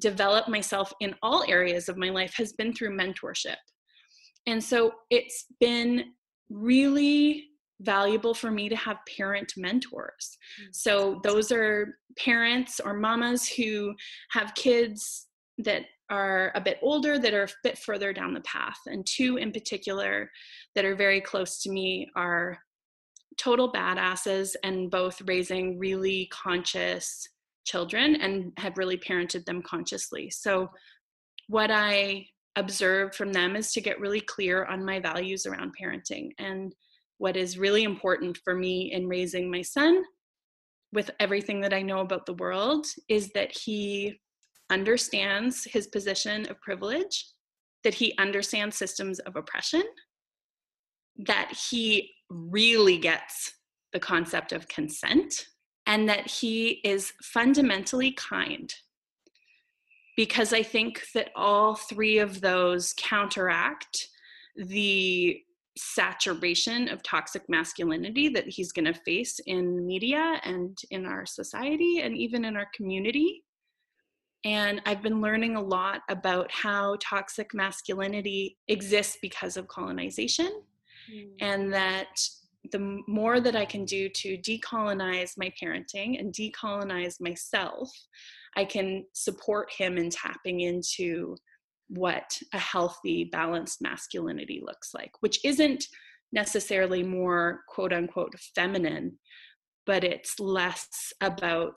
developed 0.00 0.48
myself 0.48 0.92
in 1.00 1.14
all 1.22 1.44
areas 1.48 1.88
of 1.88 1.96
my 1.96 2.10
life 2.10 2.34
has 2.36 2.52
been 2.52 2.72
through 2.72 2.96
mentorship. 2.96 3.56
And 4.46 4.62
so 4.62 4.92
it's 5.10 5.46
been 5.60 6.12
really 6.50 7.48
valuable 7.80 8.34
for 8.34 8.50
me 8.50 8.68
to 8.68 8.76
have 8.76 8.98
parent 9.16 9.52
mentors. 9.56 10.38
Mm. 10.60 10.74
So 10.74 11.20
those 11.22 11.50
are 11.52 11.98
parents 12.18 12.80
or 12.80 12.94
mamas 12.94 13.48
who 13.48 13.94
have 14.30 14.54
kids 14.54 15.26
that 15.58 15.82
are 16.10 16.52
a 16.54 16.60
bit 16.60 16.78
older 16.82 17.18
that 17.18 17.34
are 17.34 17.44
a 17.44 17.48
bit 17.62 17.78
further 17.78 18.12
down 18.12 18.34
the 18.34 18.40
path. 18.42 18.78
And 18.86 19.06
two 19.06 19.36
in 19.36 19.52
particular 19.52 20.30
that 20.74 20.84
are 20.84 20.96
very 20.96 21.20
close 21.20 21.62
to 21.62 21.70
me 21.70 22.08
are 22.14 22.58
total 23.36 23.72
badasses 23.72 24.54
and 24.62 24.90
both 24.90 25.20
raising 25.26 25.78
really 25.78 26.28
conscious 26.30 27.26
children 27.64 28.16
and 28.16 28.52
have 28.58 28.78
really 28.78 28.96
parented 28.96 29.44
them 29.44 29.62
consciously. 29.62 30.30
So, 30.30 30.70
what 31.48 31.70
I 31.70 32.26
observed 32.56 33.14
from 33.14 33.32
them 33.32 33.56
is 33.56 33.72
to 33.72 33.80
get 33.80 34.00
really 34.00 34.20
clear 34.20 34.64
on 34.64 34.84
my 34.84 35.00
values 35.00 35.44
around 35.44 35.74
parenting 35.80 36.30
and 36.38 36.74
what 37.18 37.36
is 37.36 37.58
really 37.58 37.84
important 37.84 38.38
for 38.44 38.54
me 38.54 38.92
in 38.92 39.08
raising 39.08 39.50
my 39.50 39.62
son 39.62 40.02
with 40.92 41.10
everything 41.18 41.60
that 41.60 41.74
I 41.74 41.82
know 41.82 42.00
about 42.00 42.26
the 42.26 42.34
world 42.34 42.86
is 43.08 43.30
that 43.34 43.52
he 43.52 44.20
understands 44.70 45.64
his 45.64 45.88
position 45.88 46.46
of 46.48 46.60
privilege, 46.60 47.26
that 47.82 47.94
he 47.94 48.16
understands 48.18 48.76
systems 48.76 49.18
of 49.20 49.36
oppression, 49.36 49.82
that 51.26 51.52
he 51.70 52.10
really 52.30 52.96
gets 52.96 53.52
the 53.92 54.00
concept 54.00 54.52
of 54.52 54.68
consent, 54.68 55.46
and 55.86 56.08
that 56.08 56.26
he 56.28 56.80
is 56.84 57.12
fundamentally 57.22 58.12
kind. 58.12 58.74
Because 60.16 60.52
I 60.52 60.62
think 60.62 61.02
that 61.14 61.30
all 61.34 61.74
three 61.74 62.18
of 62.18 62.40
those 62.40 62.94
counteract 62.96 64.08
the 64.56 65.42
saturation 65.76 66.88
of 66.88 67.02
toxic 67.02 67.42
masculinity 67.48 68.28
that 68.28 68.48
he's 68.48 68.72
going 68.72 68.84
to 68.84 69.00
face 69.00 69.40
in 69.46 69.84
media 69.86 70.40
and 70.44 70.78
in 70.90 71.04
our 71.04 71.26
society 71.26 72.00
and 72.00 72.16
even 72.16 72.44
in 72.44 72.56
our 72.56 72.68
community. 72.72 73.42
And 74.44 74.80
I've 74.86 75.02
been 75.02 75.20
learning 75.20 75.56
a 75.56 75.62
lot 75.62 76.02
about 76.08 76.50
how 76.52 76.96
toxic 77.00 77.54
masculinity 77.54 78.58
exists 78.68 79.16
because 79.20 79.56
of 79.56 79.68
colonization, 79.68 80.60
mm. 81.10 81.30
and 81.40 81.72
that 81.72 82.20
the 82.72 83.02
more 83.06 83.40
that 83.40 83.56
I 83.56 83.64
can 83.64 83.84
do 83.84 84.08
to 84.08 84.38
decolonize 84.38 85.32
my 85.36 85.52
parenting 85.62 86.18
and 86.18 86.32
decolonize 86.32 87.20
myself, 87.20 87.90
I 88.56 88.64
can 88.64 89.04
support 89.12 89.70
him 89.72 89.98
in 89.98 90.10
tapping 90.10 90.60
into 90.60 91.36
what 91.88 92.38
a 92.52 92.58
healthy, 92.58 93.24
balanced 93.24 93.82
masculinity 93.82 94.62
looks 94.64 94.94
like, 94.94 95.12
which 95.20 95.44
isn't 95.44 95.84
necessarily 96.32 97.02
more 97.02 97.60
quote 97.68 97.92
unquote 97.92 98.34
feminine, 98.54 99.18
but 99.86 100.04
it's 100.04 100.40
less 100.40 101.12
about 101.20 101.76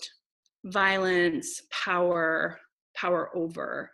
violence, 0.66 1.62
power, 1.72 2.60
power 2.96 3.30
over, 3.36 3.92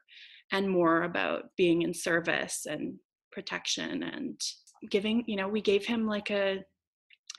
and 0.51 0.69
more 0.69 1.03
about 1.03 1.45
being 1.57 1.81
in 1.81 1.93
service 1.93 2.65
and 2.69 2.95
protection 3.31 4.03
and 4.03 4.39
giving, 4.91 5.23
you 5.27 5.35
know, 5.35 5.47
we 5.47 5.61
gave 5.61 5.85
him 5.85 6.05
like 6.05 6.29
a 6.29 6.63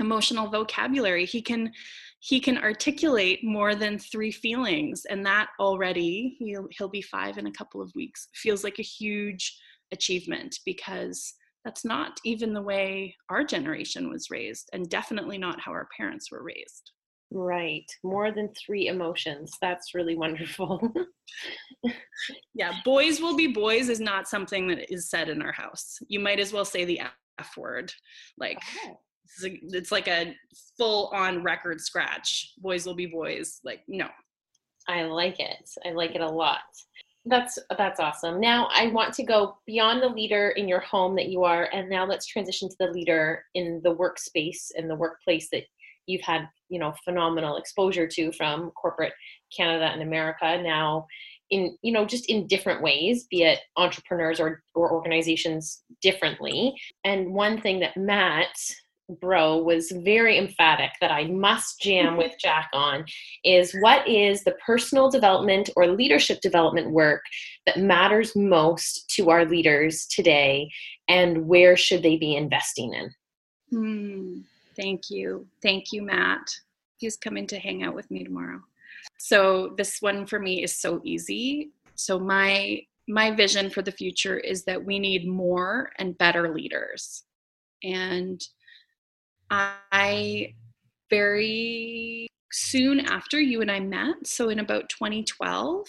emotional 0.00 0.48
vocabulary. 0.48 1.24
He 1.24 1.42
can 1.42 1.72
he 2.20 2.40
can 2.40 2.56
articulate 2.56 3.44
more 3.44 3.74
than 3.74 3.98
three 3.98 4.32
feelings 4.32 5.04
and 5.10 5.26
that 5.26 5.48
already 5.60 6.36
he'll 6.38 6.66
he'll 6.70 6.88
be 6.88 7.02
5 7.02 7.36
in 7.36 7.46
a 7.46 7.52
couple 7.52 7.82
of 7.82 7.92
weeks 7.94 8.28
feels 8.34 8.64
like 8.64 8.78
a 8.78 8.82
huge 8.82 9.54
achievement 9.92 10.58
because 10.64 11.34
that's 11.66 11.84
not 11.84 12.18
even 12.24 12.52
the 12.52 12.62
way 12.62 13.14
our 13.28 13.44
generation 13.44 14.10
was 14.10 14.30
raised 14.30 14.68
and 14.72 14.88
definitely 14.88 15.38
not 15.38 15.60
how 15.60 15.72
our 15.72 15.88
parents 15.96 16.30
were 16.30 16.42
raised. 16.42 16.92
Right. 17.30 17.86
More 18.02 18.30
than 18.30 18.50
three 18.54 18.88
emotions. 18.88 19.56
That's 19.62 19.94
really 19.94 20.14
wonderful. 20.24 20.92
Yeah 22.54 22.72
boys 22.84 23.20
will 23.20 23.36
be 23.36 23.48
boys 23.48 23.88
is 23.88 24.00
not 24.00 24.28
something 24.28 24.68
that 24.68 24.92
is 24.92 25.10
said 25.10 25.28
in 25.28 25.42
our 25.42 25.52
house. 25.52 25.98
You 26.08 26.20
might 26.20 26.40
as 26.40 26.52
well 26.52 26.64
say 26.64 26.84
the 26.84 27.00
f 27.38 27.56
word. 27.56 27.92
Like 28.38 28.58
oh 28.86 28.98
it's 29.42 29.92
like 29.92 30.08
a 30.08 30.34
full 30.76 31.10
on 31.14 31.42
record 31.42 31.80
scratch. 31.80 32.52
Boys 32.58 32.86
will 32.86 32.94
be 32.94 33.06
boys. 33.06 33.60
Like, 33.64 33.80
no. 33.88 34.08
I 34.88 35.04
like 35.04 35.40
it. 35.40 35.70
I 35.86 35.92
like 35.92 36.14
it 36.14 36.20
a 36.20 36.28
lot. 36.28 36.60
That's 37.26 37.58
that's 37.78 38.00
awesome. 38.00 38.38
Now 38.38 38.68
I 38.70 38.88
want 38.88 39.14
to 39.14 39.22
go 39.22 39.56
beyond 39.66 40.02
the 40.02 40.08
leader 40.08 40.50
in 40.50 40.68
your 40.68 40.80
home 40.80 41.16
that 41.16 41.28
you 41.28 41.42
are, 41.44 41.70
and 41.72 41.88
now 41.88 42.04
let's 42.04 42.26
transition 42.26 42.68
to 42.68 42.76
the 42.78 42.88
leader 42.88 43.44
in 43.54 43.80
the 43.82 43.94
workspace 43.94 44.72
and 44.76 44.90
the 44.90 44.94
workplace 44.94 45.48
that 45.50 45.62
you've 46.06 46.20
had, 46.20 46.46
you 46.68 46.78
know, 46.78 46.92
phenomenal 47.02 47.56
exposure 47.56 48.06
to 48.06 48.30
from 48.32 48.70
corporate 48.72 49.14
Canada 49.56 49.86
and 49.86 50.02
America. 50.02 50.60
Now, 50.62 51.06
in 51.48 51.78
you 51.80 51.92
know, 51.92 52.04
just 52.04 52.26
in 52.26 52.46
different 52.46 52.82
ways, 52.82 53.24
be 53.30 53.42
it 53.44 53.60
entrepreneurs 53.78 54.38
or 54.38 54.62
or 54.74 54.92
organizations 54.92 55.82
differently. 56.02 56.74
And 57.04 57.32
one 57.32 57.58
thing 57.58 57.80
that 57.80 57.96
Matt 57.96 58.54
bro 59.20 59.58
was 59.58 59.90
very 59.90 60.38
emphatic 60.38 60.90
that 61.00 61.10
I 61.10 61.24
must 61.24 61.80
jam 61.80 62.16
with 62.16 62.32
Jack 62.40 62.70
on 62.72 63.04
is 63.44 63.76
what 63.80 64.06
is 64.08 64.44
the 64.44 64.56
personal 64.64 65.10
development 65.10 65.70
or 65.76 65.88
leadership 65.88 66.40
development 66.40 66.90
work 66.90 67.22
that 67.66 67.78
matters 67.78 68.34
most 68.34 69.08
to 69.10 69.30
our 69.30 69.44
leaders 69.44 70.06
today 70.06 70.70
and 71.08 71.46
where 71.46 71.76
should 71.76 72.02
they 72.02 72.16
be 72.16 72.36
investing 72.36 72.94
in? 72.94 73.14
Hmm. 73.70 74.40
Thank 74.76 75.10
you. 75.10 75.46
Thank 75.62 75.92
you, 75.92 76.02
Matt. 76.02 76.48
He's 76.96 77.16
coming 77.16 77.46
to 77.48 77.58
hang 77.58 77.82
out 77.82 77.94
with 77.94 78.10
me 78.10 78.24
tomorrow. 78.24 78.60
So 79.18 79.74
this 79.76 80.00
one 80.00 80.26
for 80.26 80.38
me 80.38 80.62
is 80.62 80.76
so 80.76 81.00
easy. 81.04 81.70
So 81.94 82.18
my 82.18 82.82
my 83.06 83.30
vision 83.30 83.68
for 83.68 83.82
the 83.82 83.92
future 83.92 84.38
is 84.38 84.64
that 84.64 84.82
we 84.82 84.98
need 84.98 85.28
more 85.28 85.90
and 85.98 86.16
better 86.16 86.54
leaders. 86.54 87.24
And 87.82 88.42
I 89.92 90.54
very 91.10 92.26
soon 92.52 93.00
after 93.00 93.40
you 93.40 93.60
and 93.60 93.70
I 93.70 93.80
met, 93.80 94.26
so 94.26 94.48
in 94.48 94.58
about 94.58 94.88
2012, 94.88 95.86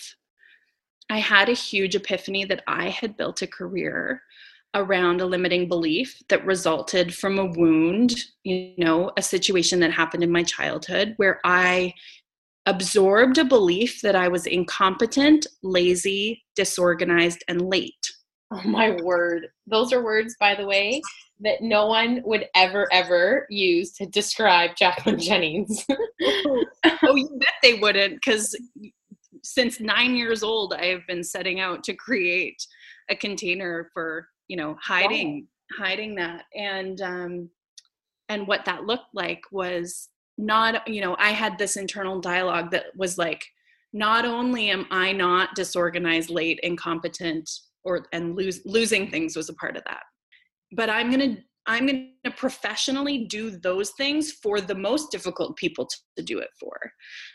I 1.10 1.20
had 1.20 1.50
a 1.50 1.54
huge 1.54 1.96
epiphany 1.96 2.46
that 2.46 2.64
I 2.68 2.90
had 2.90 3.18
built 3.18 3.42
a 3.42 3.48
career 3.48 4.22
around 4.74 5.22
a 5.22 5.26
limiting 5.26 5.68
belief 5.68 6.22
that 6.28 6.46
resulted 6.46 7.16
from 7.16 7.40
a 7.40 7.46
wound, 7.46 8.14
you 8.44 8.74
know, 8.78 9.12
a 9.18 9.22
situation 9.22 9.80
that 9.80 9.92
happened 9.92 10.24
in 10.24 10.32
my 10.32 10.44
childhood 10.44 11.14
where 11.18 11.40
I 11.46 11.94
absorbed 12.66 13.38
a 13.38 13.46
belief 13.46 14.02
that 14.02 14.16
I 14.16 14.28
was 14.28 14.48
incompetent, 14.48 15.48
lazy, 15.64 16.44
disorganized, 16.56 17.44
and 17.48 17.62
late. 17.70 17.94
Oh 18.52 18.62
my 18.66 18.98
word. 19.02 19.48
Those 19.68 19.94
are 19.94 20.04
words, 20.04 20.36
by 20.40 20.56
the 20.56 20.66
way, 20.66 21.02
that 21.42 21.62
no 21.62 21.88
one 21.88 22.22
would 22.26 22.48
ever, 22.56 22.88
ever 22.92 23.46
use 23.50 23.92
to 23.94 24.06
describe 24.06 24.76
Jacqueline 24.78 25.20
Jennings. 25.20 25.86
oh, 25.92 27.16
you 27.16 27.30
bet 27.40 27.54
they 27.62 27.76
wouldn't, 27.76 28.16
because 28.16 28.56
since 29.44 29.80
nine 29.80 30.16
years 30.16 30.44
old, 30.44 30.74
I 30.74 30.86
have 30.86 31.06
been 31.08 31.24
setting 31.24 31.60
out 31.60 31.84
to 31.86 31.94
create 31.94 32.66
a 33.10 33.16
container 33.16 33.90
for, 33.94 34.28
you 34.48 34.58
know, 34.58 34.78
hiding, 34.82 35.48
wow. 35.78 35.86
hiding 35.86 36.16
that. 36.16 36.46
And, 36.56 37.02
um, 37.02 37.50
and 38.30 38.48
what 38.48 38.66
that 38.66 38.86
looked 38.86 39.14
like 39.14 39.42
was 39.52 40.10
not, 40.38 40.88
you 40.88 41.02
know, 41.02 41.16
I 41.20 41.30
had 41.32 41.58
this 41.58 41.76
internal 41.76 42.20
dialogue 42.22 42.72
that 42.72 42.86
was 42.96 43.18
like, 43.18 43.44
not 43.94 44.26
only 44.26 44.72
am 44.72 44.88
I 44.90 45.12
not 45.12 45.56
disorganized, 45.56 46.30
late, 46.30 46.60
incompetent, 46.64 47.50
or 47.86 48.08
and 48.12 48.36
lose 48.36 48.62
losing 48.66 49.10
things 49.10 49.38
was 49.38 49.48
a 49.48 49.54
part 49.54 49.78
of 49.78 49.84
that 49.86 50.02
but 50.72 50.90
i'm 50.90 51.10
going 51.12 51.36
to 51.36 51.42
i'm 51.68 51.86
going 51.86 52.14
to 52.24 52.32
professionally 52.32 53.26
do 53.26 53.52
those 53.52 53.92
things 53.92 54.32
for 54.32 54.62
the 54.62 54.76
most 54.76 55.12
difficult 55.12 55.56
people 55.58 55.86
to, 55.86 55.98
to 56.18 56.24
do 56.24 56.40
it 56.40 56.50
for. 56.60 56.78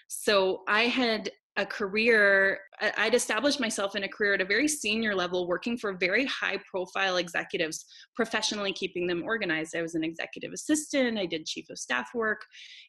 So 0.09 0.63
i 0.69 0.83
had 0.83 1.31
a 1.57 1.67
career 1.67 2.61
i'd 2.97 3.15
established 3.15 3.59
myself 3.59 3.97
in 3.97 4.05
a 4.05 4.09
career 4.09 4.35
at 4.35 4.41
a 4.41 4.45
very 4.45 4.69
senior 4.69 5.17
level 5.17 5.49
working 5.49 5.77
for 5.77 5.93
very 5.95 6.25
high 6.27 6.57
profile 6.71 7.17
executives 7.17 7.85
professionally 8.15 8.73
keeping 8.73 9.07
them 9.09 9.25
organized. 9.25 9.75
I 9.77 9.83
was 9.83 9.97
an 9.97 10.05
executive 10.05 10.53
assistant 10.53 11.19
i 11.19 11.27
did 11.27 11.47
chief 11.47 11.69
of 11.69 11.79
staff 11.79 12.09
work 12.15 12.41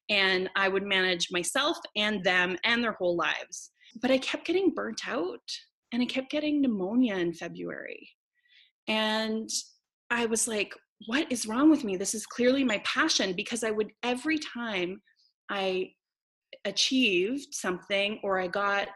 and 0.09 0.47
i 0.55 0.67
would 0.69 0.83
manage 0.83 1.29
myself 1.31 1.77
and 1.95 2.23
them 2.23 2.57
and 2.63 2.83
their 2.83 2.93
whole 2.93 3.15
lives. 3.15 3.71
But 4.01 4.11
I 4.11 4.19
kept 4.19 4.45
getting 4.45 4.73
burnt 4.73 5.01
out 5.07 5.41
and 5.91 6.01
I 6.01 6.05
kept 6.05 6.31
getting 6.31 6.61
pneumonia 6.61 7.15
in 7.15 7.33
February. 7.33 8.09
And 8.87 9.49
I 10.11 10.25
was 10.25 10.47
like, 10.47 10.75
what 11.07 11.31
is 11.31 11.47
wrong 11.47 11.71
with 11.71 11.83
me? 11.83 11.95
This 11.95 12.13
is 12.13 12.25
clearly 12.25 12.63
my 12.63 12.79
passion 12.79 13.33
because 13.33 13.63
I 13.63 13.71
would 13.71 13.91
every 14.03 14.37
time 14.37 15.01
I 15.49 15.91
achieved 16.65 17.47
something 17.53 18.19
or 18.21 18.39
I 18.39 18.47
got 18.47 18.89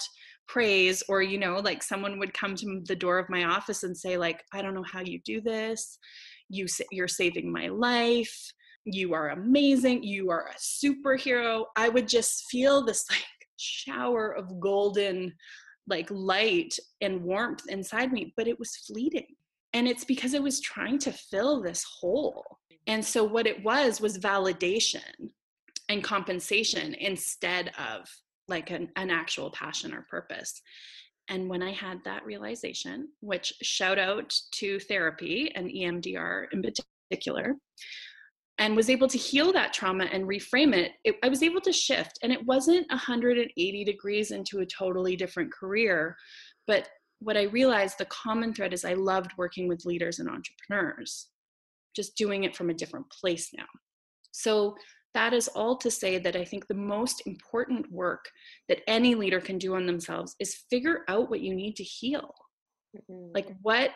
praise 0.47 1.01
or 1.10 1.23
you 1.23 1.39
know 1.39 1.56
like 1.56 1.82
someone 1.82 2.19
would 2.19 2.34
come 2.34 2.54
to 2.54 2.82
the 2.86 2.95
door 2.95 3.17
of 3.17 3.30
my 3.30 3.45
office 3.45 3.82
and 3.82 3.97
say 3.97 4.15
like 4.17 4.43
I 4.54 4.62
don't 4.62 4.75
know 4.75 4.84
how 4.84 5.01
you 5.01 5.19
do 5.25 5.41
this. 5.41 5.97
You 6.49 6.67
you're 6.91 7.08
saving 7.08 7.51
my 7.51 7.69
life. 7.69 8.36
You 8.84 9.13
are 9.13 9.30
amazing. 9.30 10.04
You 10.04 10.30
are 10.30 10.49
a 10.49 10.60
superhero. 10.60 11.65
I 11.75 11.89
would 11.89 12.08
just 12.08 12.43
feel 12.51 12.86
this 12.86 13.06
like 13.10 13.23
shower 13.58 14.36
of 14.36 14.60
golden 14.60 15.34
like 15.88 16.10
light 16.10 16.75
and 17.01 17.21
warmth 17.23 17.63
inside 17.69 18.12
me, 18.12 18.34
but 18.36 18.47
it 18.47 18.60
was 18.60 18.75
fleeting. 18.75 19.28
And 19.75 19.89
it's 19.89 20.05
because 20.05 20.33
it 20.33 20.41
was 20.41 20.61
trying 20.61 20.97
to 20.99 21.11
fill 21.11 21.61
this 21.61 21.83
hole. 21.83 22.59
And 22.88 23.03
so 23.03 23.25
what 23.25 23.45
it 23.45 23.61
was 23.61 23.99
was 23.99 24.17
validation 24.17 25.01
and 25.89 26.01
compensation 26.01 26.93
instead 26.93 27.71
of 27.77 28.07
like 28.47 28.71
an, 28.71 28.88
an 28.95 29.09
actual 29.09 29.51
passion 29.51 29.93
or 29.93 30.07
purpose. 30.09 30.61
And 31.27 31.49
when 31.49 31.61
I 31.61 31.73
had 31.73 31.99
that 32.05 32.25
realization, 32.25 33.09
which 33.19 33.51
shout 33.63 33.99
out 33.99 34.33
to 34.53 34.79
therapy 34.79 35.51
and 35.55 35.67
EMDR 35.67 36.45
in 36.53 36.63
particular, 36.63 37.55
and 38.57 38.77
was 38.77 38.89
able 38.89 39.09
to 39.09 39.17
heal 39.17 39.51
that 39.51 39.73
trauma 39.73 40.05
and 40.05 40.23
reframe 40.23 40.73
it, 40.73 40.93
it, 41.03 41.15
I 41.21 41.27
was 41.27 41.43
able 41.43 41.59
to 41.59 41.73
shift. 41.73 42.17
And 42.23 42.31
it 42.31 42.45
wasn't 42.45 42.89
180 42.89 43.83
degrees 43.83 44.31
into 44.31 44.59
a 44.59 44.65
totally 44.65 45.17
different 45.17 45.51
career. 45.51 46.15
But 46.65 46.88
what 47.19 47.38
I 47.38 47.43
realized 47.43 47.97
the 47.97 48.06
common 48.06 48.54
thread 48.54 48.73
is 48.73 48.86
I 48.86 48.93
loved 48.93 49.32
working 49.38 49.67
with 49.67 49.86
leaders 49.86 50.19
and 50.19 50.30
entrepreneurs, 50.30 51.28
just 51.95 52.15
doing 52.17 52.43
it 52.43 52.56
from 52.56 52.69
a 52.69 52.73
different 52.73 53.10
place 53.10 53.49
now. 53.56 53.65
So 54.32 54.75
that 55.13 55.34
is 55.34 55.47
all 55.47 55.78
to 55.78 55.89
say 55.89 56.17
that 56.19 56.36
I 56.36 56.43
think 56.43 56.67
the 56.67 56.73
most 56.73 57.23
important 57.25 57.89
work 57.91 58.25
that 58.67 58.82
any 58.88 59.15
leader 59.15 59.39
can 59.39 59.58
do 59.58 59.75
on 59.75 59.86
themselves 59.86 60.36
is 60.39 60.63
figure 60.69 61.04
out 61.08 61.30
what 61.30 61.39
you 61.39 61.56
need 61.56 61.78
to 61.78 61.84
heal. 61.84 62.34
Mm-hmm. 62.95 63.32
Like 63.34 63.47
what 63.62 63.91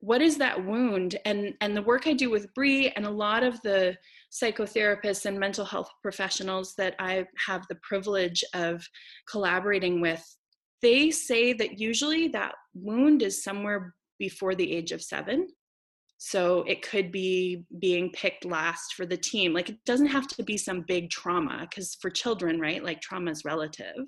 what 0.00 0.22
is 0.22 0.38
that 0.38 0.64
wound 0.64 1.18
and 1.24 1.54
and 1.60 1.76
the 1.76 1.82
work 1.82 2.06
i 2.06 2.12
do 2.12 2.30
with 2.30 2.52
Bree 2.54 2.90
and 2.90 3.04
a 3.04 3.10
lot 3.10 3.42
of 3.42 3.60
the 3.62 3.96
psychotherapists 4.32 5.26
and 5.26 5.38
mental 5.38 5.64
health 5.64 5.90
professionals 6.02 6.74
that 6.76 6.94
i 7.00 7.26
have 7.46 7.66
the 7.68 7.78
privilege 7.82 8.44
of 8.54 8.86
collaborating 9.28 10.00
with 10.00 10.24
they 10.82 11.10
say 11.10 11.52
that 11.52 11.78
usually 11.78 12.28
that 12.28 12.54
wound 12.74 13.22
is 13.22 13.42
somewhere 13.42 13.94
before 14.18 14.54
the 14.54 14.72
age 14.72 14.92
of 14.92 15.02
7 15.02 15.46
so 16.20 16.64
it 16.66 16.82
could 16.82 17.12
be 17.12 17.64
being 17.78 18.10
picked 18.10 18.44
last 18.44 18.94
for 18.94 19.06
the 19.06 19.16
team 19.16 19.52
like 19.52 19.68
it 19.68 19.78
doesn't 19.86 20.06
have 20.06 20.26
to 20.26 20.42
be 20.42 20.56
some 20.56 20.84
big 20.88 21.10
trauma 21.10 21.66
because 21.68 21.96
for 22.00 22.10
children 22.10 22.60
right 22.60 22.82
like 22.82 23.00
trauma 23.00 23.30
is 23.30 23.44
relative 23.44 24.04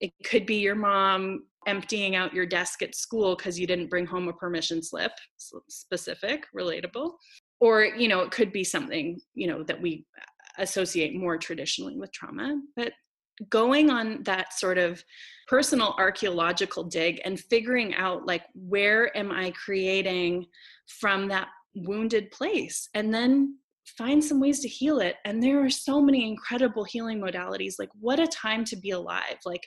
it 0.00 0.12
could 0.24 0.44
be 0.46 0.56
your 0.56 0.74
mom 0.74 1.44
emptying 1.66 2.16
out 2.16 2.34
your 2.34 2.44
desk 2.44 2.82
at 2.82 2.94
school 2.94 3.36
because 3.36 3.58
you 3.58 3.66
didn't 3.66 3.88
bring 3.88 4.04
home 4.04 4.28
a 4.28 4.32
permission 4.32 4.82
slip, 4.82 5.12
specific, 5.68 6.44
relatable. 6.56 7.12
Or, 7.60 7.84
you 7.84 8.08
know, 8.08 8.20
it 8.20 8.32
could 8.32 8.52
be 8.52 8.64
something, 8.64 9.20
you 9.34 9.46
know, 9.46 9.62
that 9.62 9.80
we 9.80 10.04
uh, 10.18 10.62
associate 10.62 11.14
more 11.14 11.38
traditionally 11.38 11.96
with 11.96 12.12
trauma. 12.12 12.60
But 12.74 12.92
going 13.48 13.90
on 13.90 14.22
that 14.24 14.52
sort 14.52 14.78
of 14.78 15.02
personal 15.48 15.94
archaeological 15.98 16.84
dig 16.84 17.20
and 17.24 17.38
figuring 17.38 17.94
out 17.94 18.26
like 18.26 18.44
where 18.54 19.14
am 19.16 19.30
i 19.32 19.50
creating 19.50 20.46
from 20.86 21.28
that 21.28 21.48
wounded 21.74 22.30
place? 22.30 22.88
And 22.94 23.12
then 23.12 23.58
find 23.98 24.22
some 24.22 24.40
ways 24.40 24.60
to 24.60 24.68
heal 24.68 25.00
it. 25.00 25.16
And 25.24 25.42
there 25.42 25.64
are 25.64 25.70
so 25.70 26.00
many 26.00 26.28
incredible 26.28 26.84
healing 26.84 27.20
modalities. 27.20 27.74
Like 27.78 27.90
what 27.98 28.20
a 28.20 28.26
time 28.26 28.64
to 28.66 28.76
be 28.76 28.90
alive. 28.90 29.38
Like 29.44 29.66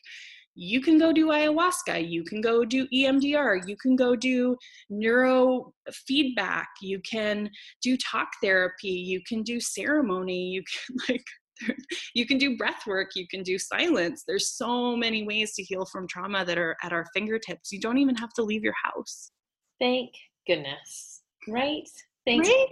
you 0.56 0.82
can 0.82 0.98
go 0.98 1.12
do 1.12 1.28
ayahuasca. 1.28 2.10
You 2.10 2.24
can 2.24 2.40
go 2.40 2.64
do 2.64 2.88
emdr 2.88 3.68
you 3.68 3.76
can 3.76 3.96
go 3.96 4.16
do 4.16 4.56
neurofeedback. 4.90 6.66
You 6.82 7.02
can 7.02 7.50
do 7.82 7.98
talk 7.98 8.30
therapy. 8.42 8.90
You 8.90 9.22
can 9.28 9.44
do 9.44 9.60
ceremony. 9.60 10.46
You 10.46 10.64
can 10.64 10.96
like 11.10 11.26
you 12.16 12.26
can 12.26 12.38
do 12.38 12.58
breath 12.58 12.86
work 12.88 13.12
you 13.16 13.28
can 13.28 13.44
do 13.44 13.58
silence 13.58 14.24
there's 14.28 14.52
so 14.52 14.96
many 14.96 15.26
ways 15.26 15.54
to 15.54 15.64
heal 15.64 15.86
from 15.86 16.08
trauma 16.08 16.44
that 16.46 16.58
are 16.58 16.76
at 16.84 16.94
our 16.94 17.06
fingertips 17.14 17.72
you 17.72 17.80
don't 17.80 17.98
even 17.98 18.16
have 18.16 18.34
to 18.34 18.44
leave 18.44 18.64
your 18.64 18.76
house 18.84 19.32
thank 19.80 20.12
goodness 20.48 21.22
right 21.48 21.88
thank 22.26 22.44
right? 22.46 22.68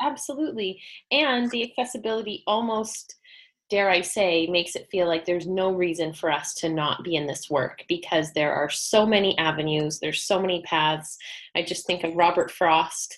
absolutely 0.00 0.80
and 1.10 1.50
the 1.50 1.70
accessibility 1.70 2.42
almost 2.46 3.16
dare 3.72 3.88
I 3.88 4.02
say, 4.02 4.46
makes 4.48 4.76
it 4.76 4.90
feel 4.90 5.08
like 5.08 5.24
there's 5.24 5.46
no 5.46 5.72
reason 5.72 6.12
for 6.12 6.30
us 6.30 6.52
to 6.56 6.68
not 6.68 7.02
be 7.02 7.16
in 7.16 7.26
this 7.26 7.48
work 7.48 7.82
because 7.88 8.30
there 8.34 8.52
are 8.52 8.68
so 8.68 9.06
many 9.06 9.36
avenues, 9.38 9.98
there's 9.98 10.24
so 10.24 10.38
many 10.38 10.60
paths. 10.66 11.16
I 11.56 11.62
just 11.62 11.86
think 11.86 12.04
of 12.04 12.14
Robert 12.14 12.50
Frost. 12.50 13.16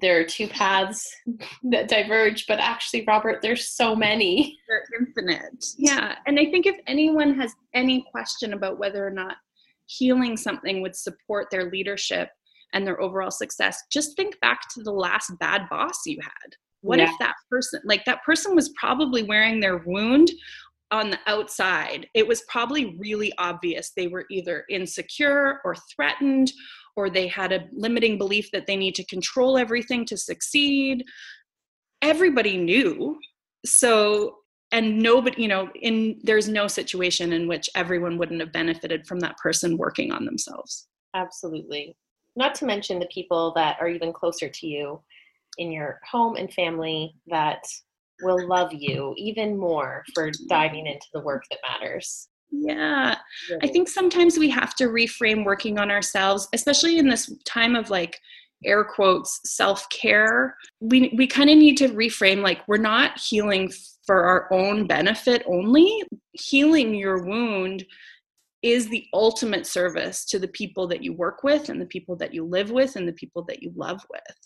There 0.00 0.20
are 0.20 0.24
two 0.24 0.48
paths 0.48 1.08
that 1.64 1.88
diverge, 1.88 2.46
but 2.46 2.58
actually, 2.58 3.04
Robert, 3.06 3.40
there's 3.42 3.68
so 3.68 3.94
many. 3.94 4.58
They're 4.68 4.84
infinite. 5.00 5.64
Yeah. 5.76 6.16
And 6.26 6.38
I 6.38 6.46
think 6.46 6.66
if 6.66 6.76
anyone 6.86 7.34
has 7.38 7.52
any 7.74 8.04
question 8.10 8.52
about 8.52 8.78
whether 8.78 9.06
or 9.06 9.10
not 9.10 9.36
healing 9.86 10.36
something 10.36 10.82
would 10.82 10.96
support 10.96 11.48
their 11.50 11.70
leadership 11.70 12.30
and 12.72 12.86
their 12.86 13.00
overall 13.00 13.30
success, 13.30 13.82
just 13.90 14.16
think 14.16 14.38
back 14.40 14.68
to 14.74 14.82
the 14.82 14.92
last 14.92 15.32
bad 15.38 15.68
boss 15.68 16.06
you 16.06 16.18
had 16.22 16.56
what 16.82 16.98
yeah. 16.98 17.04
if 17.04 17.18
that 17.18 17.34
person 17.48 17.80
like 17.84 18.04
that 18.04 18.22
person 18.24 18.54
was 18.54 18.70
probably 18.70 19.22
wearing 19.22 19.60
their 19.60 19.78
wound 19.78 20.30
on 20.90 21.10
the 21.10 21.18
outside 21.26 22.06
it 22.14 22.26
was 22.26 22.42
probably 22.48 22.96
really 22.98 23.32
obvious 23.38 23.90
they 23.90 24.08
were 24.08 24.26
either 24.30 24.64
insecure 24.70 25.60
or 25.64 25.74
threatened 25.94 26.52
or 27.00 27.08
they 27.08 27.26
had 27.26 27.52
a 27.52 27.64
limiting 27.72 28.18
belief 28.18 28.50
that 28.52 28.66
they 28.66 28.76
need 28.76 28.94
to 28.94 29.04
control 29.06 29.56
everything 29.56 30.04
to 30.06 30.16
succeed. 30.16 31.04
Everybody 32.02 32.58
knew. 32.58 33.18
So 33.64 34.36
and 34.72 34.98
nobody 35.02 35.42
you 35.42 35.48
know 35.48 35.68
in 35.82 36.20
there's 36.22 36.48
no 36.48 36.68
situation 36.68 37.32
in 37.32 37.48
which 37.48 37.68
everyone 37.74 38.18
wouldn't 38.18 38.40
have 38.40 38.52
benefited 38.52 39.06
from 39.06 39.18
that 39.20 39.36
person 39.38 39.76
working 39.76 40.12
on 40.12 40.24
themselves. 40.24 40.88
Absolutely. 41.14 41.96
Not 42.36 42.54
to 42.56 42.66
mention 42.66 42.98
the 42.98 43.08
people 43.12 43.52
that 43.56 43.76
are 43.80 43.88
even 43.88 44.12
closer 44.12 44.48
to 44.48 44.66
you 44.66 45.02
in 45.58 45.72
your 45.72 45.98
home 46.08 46.36
and 46.36 46.52
family 46.52 47.14
that 47.26 47.62
will 48.22 48.46
love 48.46 48.72
you 48.72 49.14
even 49.16 49.58
more 49.58 50.04
for 50.14 50.30
diving 50.48 50.86
into 50.86 51.06
the 51.12 51.20
work 51.20 51.42
that 51.50 51.58
matters. 51.68 52.28
Yeah. 52.52 53.16
I 53.62 53.66
think 53.66 53.88
sometimes 53.88 54.38
we 54.38 54.50
have 54.50 54.74
to 54.76 54.84
reframe 54.84 55.44
working 55.44 55.78
on 55.78 55.90
ourselves, 55.90 56.48
especially 56.52 56.98
in 56.98 57.08
this 57.08 57.32
time 57.44 57.76
of 57.76 57.90
like 57.90 58.18
air 58.64 58.84
quotes 58.84 59.40
self-care. 59.44 60.56
We 60.80 61.12
we 61.16 61.26
kind 61.26 61.50
of 61.50 61.56
need 61.56 61.76
to 61.78 61.88
reframe 61.88 62.42
like 62.42 62.66
we're 62.68 62.76
not 62.76 63.18
healing 63.18 63.72
for 64.06 64.24
our 64.24 64.52
own 64.52 64.86
benefit 64.86 65.42
only. 65.46 66.02
Healing 66.32 66.94
your 66.94 67.24
wound 67.24 67.84
is 68.62 68.88
the 68.88 69.06
ultimate 69.14 69.66
service 69.66 70.24
to 70.26 70.38
the 70.38 70.48
people 70.48 70.86
that 70.88 71.02
you 71.02 71.14
work 71.14 71.42
with 71.42 71.68
and 71.70 71.80
the 71.80 71.86
people 71.86 72.16
that 72.16 72.34
you 72.34 72.44
live 72.44 72.70
with 72.70 72.96
and 72.96 73.08
the 73.08 73.12
people 73.14 73.42
that 73.44 73.62
you 73.62 73.72
love 73.74 74.04
with. 74.10 74.36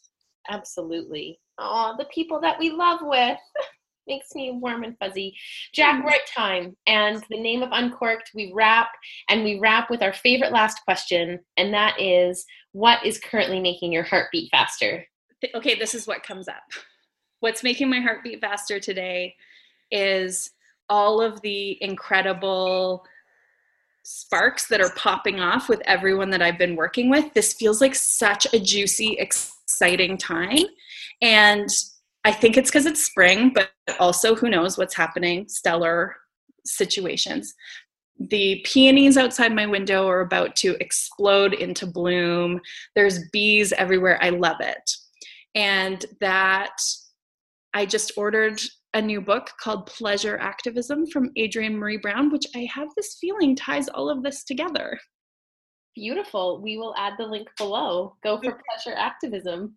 Absolutely. 0.48 1.38
Oh, 1.58 1.94
the 1.98 2.06
people 2.06 2.40
that 2.40 2.58
we 2.58 2.70
love 2.70 3.00
with. 3.02 3.38
Makes 4.06 4.34
me 4.34 4.50
warm 4.50 4.84
and 4.84 4.98
fuzzy. 4.98 5.34
Jack, 5.72 6.02
mm. 6.02 6.06
right 6.06 6.26
time. 6.34 6.76
And 6.86 7.24
the 7.30 7.40
name 7.40 7.62
of 7.62 7.70
Uncorked, 7.72 8.32
we 8.34 8.52
wrap 8.54 8.88
and 9.28 9.44
we 9.44 9.58
wrap 9.58 9.88
with 9.90 10.02
our 10.02 10.12
favorite 10.12 10.52
last 10.52 10.80
question, 10.84 11.40
and 11.56 11.72
that 11.72 12.00
is 12.00 12.44
what 12.72 13.04
is 13.04 13.18
currently 13.18 13.60
making 13.60 13.92
your 13.92 14.02
heart 14.02 14.28
beat 14.32 14.50
faster? 14.50 15.06
Okay, 15.54 15.74
this 15.74 15.94
is 15.94 16.06
what 16.06 16.22
comes 16.22 16.48
up. 16.48 16.64
What's 17.40 17.62
making 17.62 17.90
my 17.90 18.00
heart 18.00 18.24
beat 18.24 18.40
faster 18.40 18.80
today 18.80 19.34
is 19.90 20.50
all 20.88 21.20
of 21.20 21.40
the 21.42 21.82
incredible 21.82 23.04
sparks 24.02 24.68
that 24.68 24.80
are 24.80 24.92
popping 24.96 25.40
off 25.40 25.68
with 25.68 25.80
everyone 25.86 26.30
that 26.30 26.42
I've 26.42 26.58
been 26.58 26.76
working 26.76 27.08
with. 27.08 27.32
This 27.32 27.54
feels 27.54 27.80
like 27.80 27.94
such 27.94 28.46
a 28.52 28.58
juicy, 28.58 29.16
exciting 29.18 30.18
time. 30.18 30.64
And 31.22 31.68
I 32.24 32.32
think 32.32 32.56
it's 32.56 32.70
because 32.70 32.86
it's 32.86 33.04
spring, 33.04 33.52
but 33.54 33.70
also 33.98 34.34
who 34.34 34.48
knows 34.48 34.78
what's 34.78 34.94
happening, 34.94 35.46
stellar 35.48 36.16
situations. 36.64 37.54
The 38.18 38.62
peonies 38.64 39.16
outside 39.16 39.54
my 39.54 39.66
window 39.66 40.08
are 40.08 40.20
about 40.20 40.56
to 40.56 40.76
explode 40.80 41.52
into 41.52 41.86
bloom. 41.86 42.60
There's 42.94 43.28
bees 43.30 43.72
everywhere. 43.72 44.18
I 44.22 44.30
love 44.30 44.56
it. 44.60 44.90
And 45.54 46.04
that 46.20 46.76
I 47.74 47.84
just 47.86 48.12
ordered 48.16 48.60
a 48.94 49.02
new 49.02 49.20
book 49.20 49.50
called 49.60 49.86
Pleasure 49.86 50.38
Activism 50.38 51.06
from 51.08 51.30
Adrienne 51.38 51.76
Maree 51.76 52.00
Brown, 52.00 52.30
which 52.30 52.46
I 52.54 52.68
have 52.72 52.88
this 52.96 53.16
feeling 53.20 53.56
ties 53.56 53.88
all 53.88 54.08
of 54.08 54.22
this 54.22 54.44
together. 54.44 54.98
Beautiful. 55.96 56.62
We 56.62 56.76
will 56.76 56.94
add 56.96 57.14
the 57.18 57.26
link 57.26 57.48
below. 57.58 58.16
Go 58.22 58.40
for 58.40 58.60
pleasure 58.70 58.96
activism. 58.96 59.76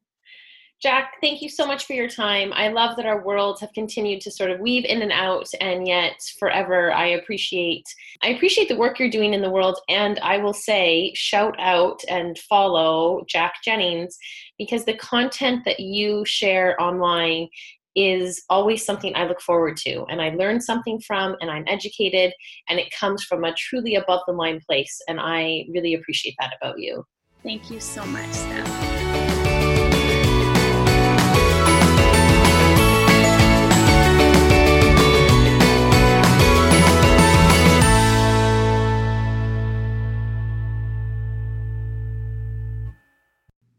Jack, 0.79 1.15
thank 1.21 1.41
you 1.41 1.49
so 1.49 1.65
much 1.65 1.85
for 1.85 1.93
your 1.93 2.07
time. 2.07 2.53
I 2.53 2.67
love 2.67 2.97
that 2.97 3.07
our 3.07 3.25
worlds 3.25 3.61
have 3.61 3.73
continued 3.73 4.21
to 4.21 4.31
sort 4.31 4.51
of 4.51 4.59
weave 4.59 4.85
in 4.85 5.01
and 5.01 5.11
out, 5.11 5.47
and 5.59 5.87
yet 5.87 6.21
forever 6.39 6.91
I 6.91 7.07
appreciate 7.07 7.83
I 8.21 8.29
appreciate 8.29 8.69
the 8.69 8.77
work 8.77 8.99
you're 8.99 9.09
doing 9.09 9.33
in 9.33 9.41
the 9.41 9.49
world. 9.49 9.79
And 9.89 10.19
I 10.19 10.37
will 10.37 10.53
say, 10.53 11.13
shout 11.15 11.55
out 11.59 12.01
and 12.07 12.37
follow 12.37 13.23
Jack 13.27 13.55
Jennings 13.65 14.17
because 14.59 14.85
the 14.85 14.97
content 14.97 15.65
that 15.65 15.79
you 15.79 16.23
share 16.25 16.79
online 16.79 17.47
is 17.95 18.43
always 18.47 18.85
something 18.85 19.15
I 19.15 19.25
look 19.25 19.41
forward 19.41 19.77
to 19.77 20.05
and 20.09 20.21
I 20.21 20.29
learn 20.29 20.61
something 20.61 20.99
from 20.99 21.35
and 21.41 21.49
I'm 21.49 21.65
educated 21.67 22.31
and 22.69 22.77
it 22.77 22.93
comes 22.97 23.23
from 23.23 23.43
a 23.43 23.53
truly 23.55 23.95
above 23.95 24.21
the 24.27 24.33
line 24.33 24.61
place 24.67 25.01
and 25.07 25.19
I 25.19 25.65
really 25.73 25.95
appreciate 25.95 26.35
that 26.39 26.53
about 26.61 26.77
you. 26.77 27.03
Thank 27.41 27.71
you 27.71 27.79
so 27.79 28.05
much, 28.05 28.31
Steph. 28.31 28.86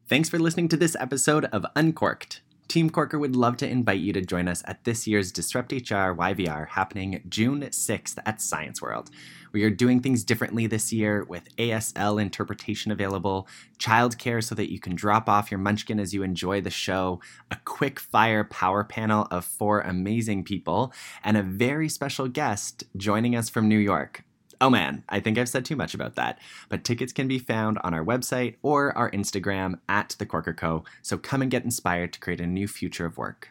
Thanks 0.09 0.31
for 0.31 0.39
listening 0.39 0.69
to 0.69 0.79
this 0.79 0.97
episode 0.99 1.45
of 1.53 1.67
Uncorked. 1.77 2.41
Team 2.67 2.89
Corker 2.89 3.19
would 3.19 3.37
love 3.37 3.59
to 3.59 3.69
invite 3.69 4.01
you 4.01 4.15
to 4.15 4.23
join 4.23 4.49
us 4.49 4.63
at 4.65 4.85
this 4.85 5.07
year's 5.07 5.31
Disrupt 5.31 5.71
HR 5.71 6.17
YVR 6.17 6.67
happening 6.69 7.23
June 7.29 7.61
6th 7.61 8.17
at 8.25 8.41
Science 8.41 8.81
World. 8.81 9.11
We 9.53 9.65
are 9.65 9.71
doing 9.71 10.01
things 10.01 10.25
differently 10.25 10.67
this 10.67 10.95
year 10.95 11.25
with 11.25 11.55
ASL 11.59 12.23
interpretation 12.23 12.91
available, 12.91 13.47
childcare 13.79 14.43
so 14.43 14.55
that 14.55 14.73
you 14.73 14.81
can 14.81 14.95
drop 14.95 15.29
off 15.29 15.51
your 15.51 15.61
munchkin 15.61 16.01
as 16.01 16.15
you 16.15 16.23
enjoy 16.23 16.63
the 16.63 16.71
show, 16.71 17.21
a 17.51 17.59
quick 17.67 18.01
fire 18.01 18.45
power 18.45 18.85
panel 18.85 19.29
of 19.31 19.45
four 19.45 19.83
amazing 19.83 20.43
people, 20.43 20.91
and 21.23 21.37
a 21.37 21.43
very 21.43 21.91
special 21.91 22.29
guest 22.29 22.83
joining 22.97 23.37
us 23.37 23.51
from 23.51 23.69
New 23.69 23.79
York. 23.79 24.25
Oh 24.61 24.71
man, 24.71 25.05
I 25.09 25.21
think 25.21 25.39
I've 25.39 25.49
said 25.49 25.65
too 25.65 25.77
much 25.77 25.95
about 25.95 26.17
that. 26.17 26.41
But 26.69 26.83
tickets 26.83 27.13
can 27.13 27.29
be 27.29 27.39
found 27.39 27.79
on 27.85 27.95
our 27.95 28.05
website 28.05 28.57
or 28.63 28.97
our 28.99 29.11
Instagram 29.13 29.79
at 29.89 30.17
the 30.19 30.27
Corker 30.27 30.55
Co. 30.55 30.85
So 31.03 31.17
come 31.17 31.43
and 31.43 31.51
get 31.51 31.65
inspired 31.65 32.13
to 32.15 32.21
create 32.21 32.41
a 32.41 32.47
new 32.47 32.67
future 32.67 33.07
of 33.07 33.19
work. 33.19 33.51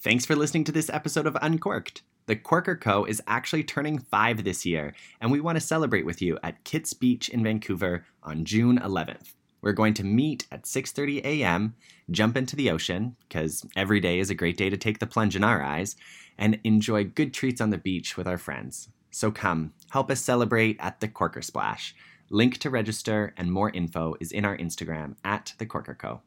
Thanks 0.00 0.26
for 0.26 0.36
listening 0.36 0.64
to 0.64 0.72
this 0.72 0.90
episode 0.90 1.26
of 1.26 1.36
Uncorked. 1.40 2.02
The 2.26 2.36
Corker 2.36 2.76
Co. 2.76 3.04
is 3.04 3.22
actually 3.26 3.64
turning 3.64 3.98
five 3.98 4.44
this 4.44 4.64
year, 4.64 4.94
and 5.20 5.30
we 5.32 5.40
want 5.40 5.56
to 5.56 5.60
celebrate 5.60 6.06
with 6.06 6.22
you 6.22 6.38
at 6.42 6.62
Kits 6.64 6.92
Beach 6.92 7.28
in 7.28 7.42
Vancouver 7.42 8.06
on 8.22 8.44
June 8.44 8.78
11th. 8.78 9.34
We're 9.60 9.72
going 9.72 9.94
to 9.94 10.04
meet 10.04 10.46
at 10.52 10.64
6:30 10.64 11.24
a.m., 11.24 11.74
jump 12.10 12.36
into 12.36 12.54
the 12.54 12.70
ocean 12.70 13.16
because 13.26 13.66
every 13.74 13.98
day 13.98 14.18
is 14.20 14.30
a 14.30 14.34
great 14.34 14.56
day 14.58 14.70
to 14.70 14.76
take 14.76 14.98
the 15.00 15.06
plunge 15.06 15.36
in 15.36 15.42
our 15.42 15.62
eyes, 15.62 15.96
and 16.38 16.60
enjoy 16.64 17.04
good 17.04 17.32
treats 17.32 17.60
on 17.60 17.70
the 17.70 17.78
beach 17.78 18.16
with 18.16 18.26
our 18.26 18.38
friends. 18.38 18.90
So 19.14 19.30
come, 19.30 19.74
help 19.90 20.10
us 20.10 20.20
celebrate 20.20 20.76
at 20.80 20.98
the 20.98 21.06
Corker 21.06 21.40
Splash. 21.40 21.94
Link 22.30 22.58
to 22.58 22.68
register 22.68 23.32
and 23.36 23.52
more 23.52 23.70
info 23.70 24.16
is 24.18 24.32
in 24.32 24.44
our 24.44 24.58
Instagram 24.58 25.14
at 25.22 25.54
the 25.58 25.66
Corker 25.66 25.94
Co. 25.94 26.22